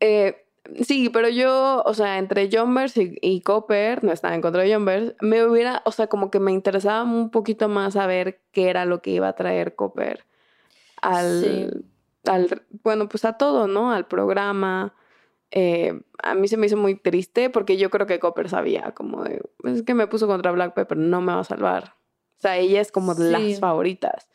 [0.00, 0.43] Eh,
[0.82, 4.74] sí, pero yo, o sea, entre Jumbers y, y Copper, no estaba en contra de
[4.74, 8.84] Jumbers, me hubiera, o sea, como que me interesaba un poquito más saber qué era
[8.84, 10.24] lo que iba a traer Copper
[11.02, 12.30] al, Sí.
[12.30, 13.92] al bueno, pues a todo, ¿no?
[13.92, 14.94] Al programa.
[15.50, 19.22] eh, a mí se me hizo muy triste porque yo creo que Copper sabía como
[19.24, 21.94] de, es que me puso contra Black Pepper, no me va a salvar.
[22.38, 24.28] O sea, ella es como de las favoritas.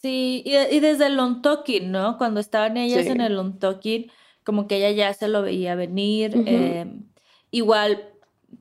[0.00, 2.18] Sí, y, desde el Long Talking, ¿no?
[2.18, 4.10] Cuando estaban ellas en el Long Talking,
[4.46, 6.32] como que ella ya se lo veía venir.
[6.46, 7.02] Em,
[7.50, 8.12] igual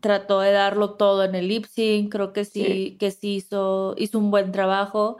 [0.01, 4.17] trató de darlo todo en el lip sync, creo que sí, que sí hizo, hizo
[4.17, 5.17] un buen trabajo.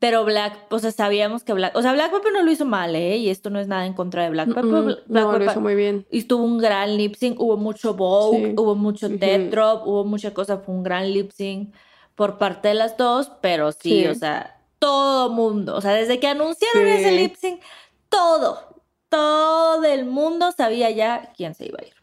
[0.00, 2.96] Pero Black, o sea, sabíamos que Black, o sea, Black Pepper no lo hizo mal,
[2.96, 3.18] ¿eh?
[3.18, 5.04] Y esto no es nada en contra de Black Pepper.
[5.06, 6.06] no, lo hizo muy bien.
[6.10, 10.34] Y tuvo un gran lip sync, hubo mucho Vogue, hubo mucho uh drop, hubo mucha
[10.34, 11.72] cosa, fue un gran lip sync
[12.16, 16.26] por parte de las dos, pero sí, o sea, todo mundo, o sea, desde que
[16.26, 17.60] anunciaron ese lip sync,
[18.08, 18.79] todo,
[19.10, 21.94] todo el mundo sabía ya quién se iba a ir.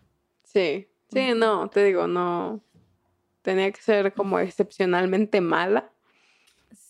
[0.44, 2.62] Sí, sí, no, te digo, no,
[3.42, 5.90] tenía que ser como excepcionalmente mala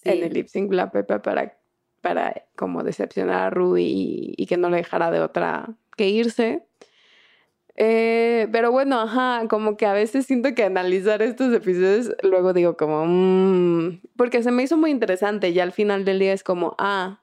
[0.04, 1.58] en el lip sync Black Pepper para,
[2.02, 6.66] para como decepcionar a Ruby y, que no le dejara de otra que irse.
[7.76, 12.76] Eh, pero bueno, ajá, como que a veces siento que analizar estos episodios, luego digo
[12.76, 16.76] como, mmm, porque se me hizo muy interesante y al final del día es como,
[16.80, 17.22] ah,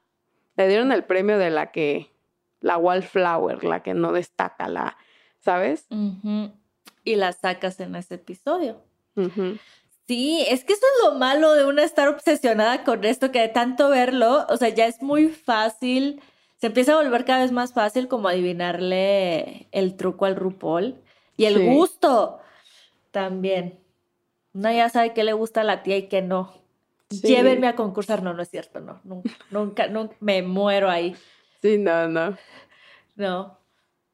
[0.55, 2.14] le dieron el premio de la que,
[2.61, 4.97] la wallflower, la que no destaca, la,
[5.39, 5.87] ¿sabes?
[7.03, 8.81] Y la sacas en ese episodio.
[10.07, 13.47] Sí, es que eso es lo malo de una estar obsesionada con esto, que de
[13.47, 16.21] tanto verlo, o sea, ya es muy fácil,
[16.57, 20.95] se empieza a volver cada vez más fácil como adivinarle el truco al RuPaul
[21.37, 22.39] y el gusto
[23.11, 23.79] también.
[24.53, 26.53] Una ya sabe qué le gusta a la tía y qué no.
[27.09, 31.15] Llévenme a concursar, no, no es cierto, no, nunca, nunca, nunca, me muero ahí.
[31.65, 32.37] Sí, no, no.
[33.15, 33.57] No.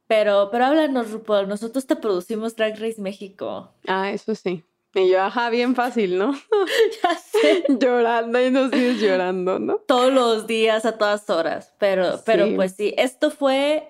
[0.07, 3.73] Pero, pero háblanos, RuPaul, nosotros te producimos Drag Race México.
[3.87, 4.63] Ah, eso sí.
[4.95, 6.31] Y yo, ajá, bien fácil, ¿no?
[7.03, 7.65] ya sé.
[7.77, 9.79] Llorando y no sigues llorando, ¿no?
[9.85, 11.73] Todos los días, a todas horas.
[11.77, 13.89] Pero, pero pues sí, esto fue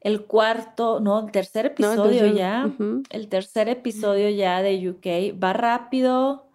[0.00, 2.70] el cuarto, no, el tercer episodio ya.
[3.10, 5.38] El tercer episodio ya de UK.
[5.38, 6.49] Va rápido,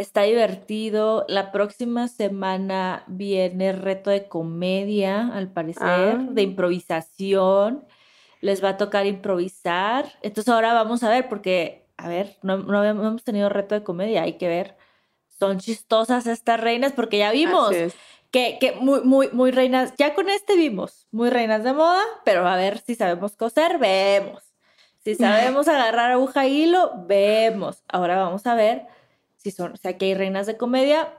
[0.00, 1.24] está divertido.
[1.28, 6.26] La próxima semana viene reto de comedia, al parecer, ah.
[6.30, 7.84] de improvisación.
[8.40, 10.12] Les va a tocar improvisar.
[10.22, 14.22] Entonces ahora vamos a ver, porque a ver, no, no, hemos tenido reto de comedia,
[14.22, 14.76] hay que ver.
[15.38, 17.74] Son chistosas estas reinas porque ya vimos
[18.30, 22.46] que, que muy, muy, muy reinas, ya con este vimos, muy reinas de moda, pero
[22.46, 24.42] a ver si sabemos coser, vemos.
[25.04, 27.82] Si sabemos agarrar aguja y hilo, vemos.
[27.88, 28.86] Ahora vamos a ver
[29.42, 31.14] si son, o sea, que hay reinas de comedia.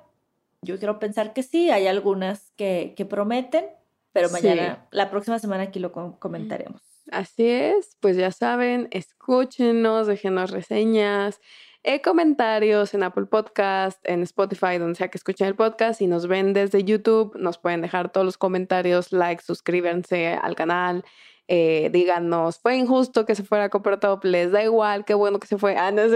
[0.62, 3.66] Yo quiero pensar que sí, hay algunas que, que prometen,
[4.14, 6.82] pero mañana, la próxima semana aquí lo comentaremos.
[7.12, 11.42] Así es, pues ya saben, escúchenos, déjenos reseñas,
[11.84, 15.98] eh, comentarios en Apple Podcast, en Spotify, donde sea que escuchen el podcast.
[15.98, 21.04] Si nos ven desde YouTube, nos pueden dejar todos los comentarios, likes, suscríbanse al canal.
[21.48, 25.40] Eh, díganos, fue injusto que se fuera a Copper Top, les da igual, qué bueno
[25.40, 25.76] que se fue.
[25.76, 26.12] Ah, no es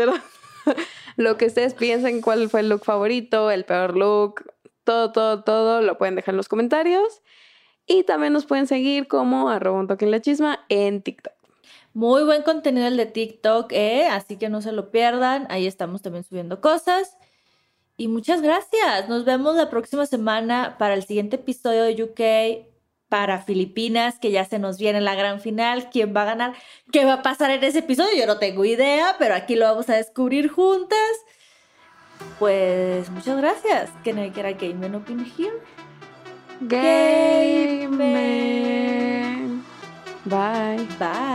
[1.15, 4.51] lo que ustedes piensen, cuál fue el look favorito, el peor look,
[4.83, 7.21] todo, todo, todo, lo pueden dejar en los comentarios.
[7.87, 9.87] Y también nos pueden seguir como arroba un
[10.69, 11.33] en TikTok.
[11.93, 14.07] Muy buen contenido el de TikTok, ¿eh?
[14.07, 15.47] así que no se lo pierdan.
[15.49, 17.17] Ahí estamos también subiendo cosas.
[17.95, 19.07] Y muchas gracias.
[19.07, 22.74] Nos vemos la próxima semana para el siguiente episodio de UK
[23.09, 25.89] para Filipinas, que ya se nos viene la gran final.
[25.89, 26.53] ¿Quién va a ganar?
[26.91, 28.17] ¿Qué va a pasar en ese episodio?
[28.17, 30.97] Yo no tengo idea, pero aquí lo vamos a descubrir juntas.
[32.39, 33.89] Pues muchas gracias.
[34.03, 35.53] Que no quiera Game en Open Here.
[36.61, 37.97] Game
[40.25, 40.87] Bye.
[40.97, 41.34] Bye.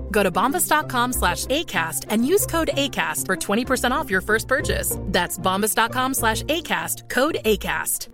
[0.11, 4.97] Go to bombas.com slash ACAST and use code ACAST for 20% off your first purchase.
[5.07, 8.09] That's bombas.com slash ACAST, code ACAST.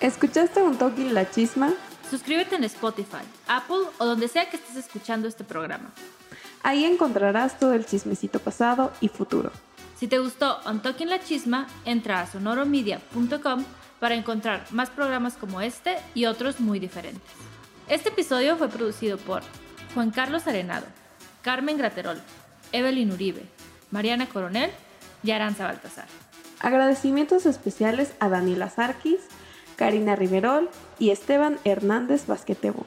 [0.00, 1.72] ¿Escuchaste un Talking La Chisma?
[2.10, 5.92] Suscríbete en Spotify, Apple o donde sea que estés escuchando este programa.
[6.64, 9.52] Ahí encontrarás todo el chismecito pasado y futuro.
[9.96, 13.64] Si te gustó On Talking La Chisma, entra a sonoromedia.com
[14.00, 17.51] para encontrar más programas como este y otros muy diferentes.
[17.92, 19.42] Este episodio fue producido por
[19.92, 20.86] Juan Carlos Arenado,
[21.42, 22.16] Carmen Graterol,
[22.72, 23.42] Evelyn Uribe,
[23.90, 24.70] Mariana Coronel
[25.22, 26.06] y Aranza Baltasar.
[26.58, 29.20] Agradecimientos especiales a Daniela Sarkis,
[29.76, 32.86] Karina Riverol y Esteban Hernández Basquetebo.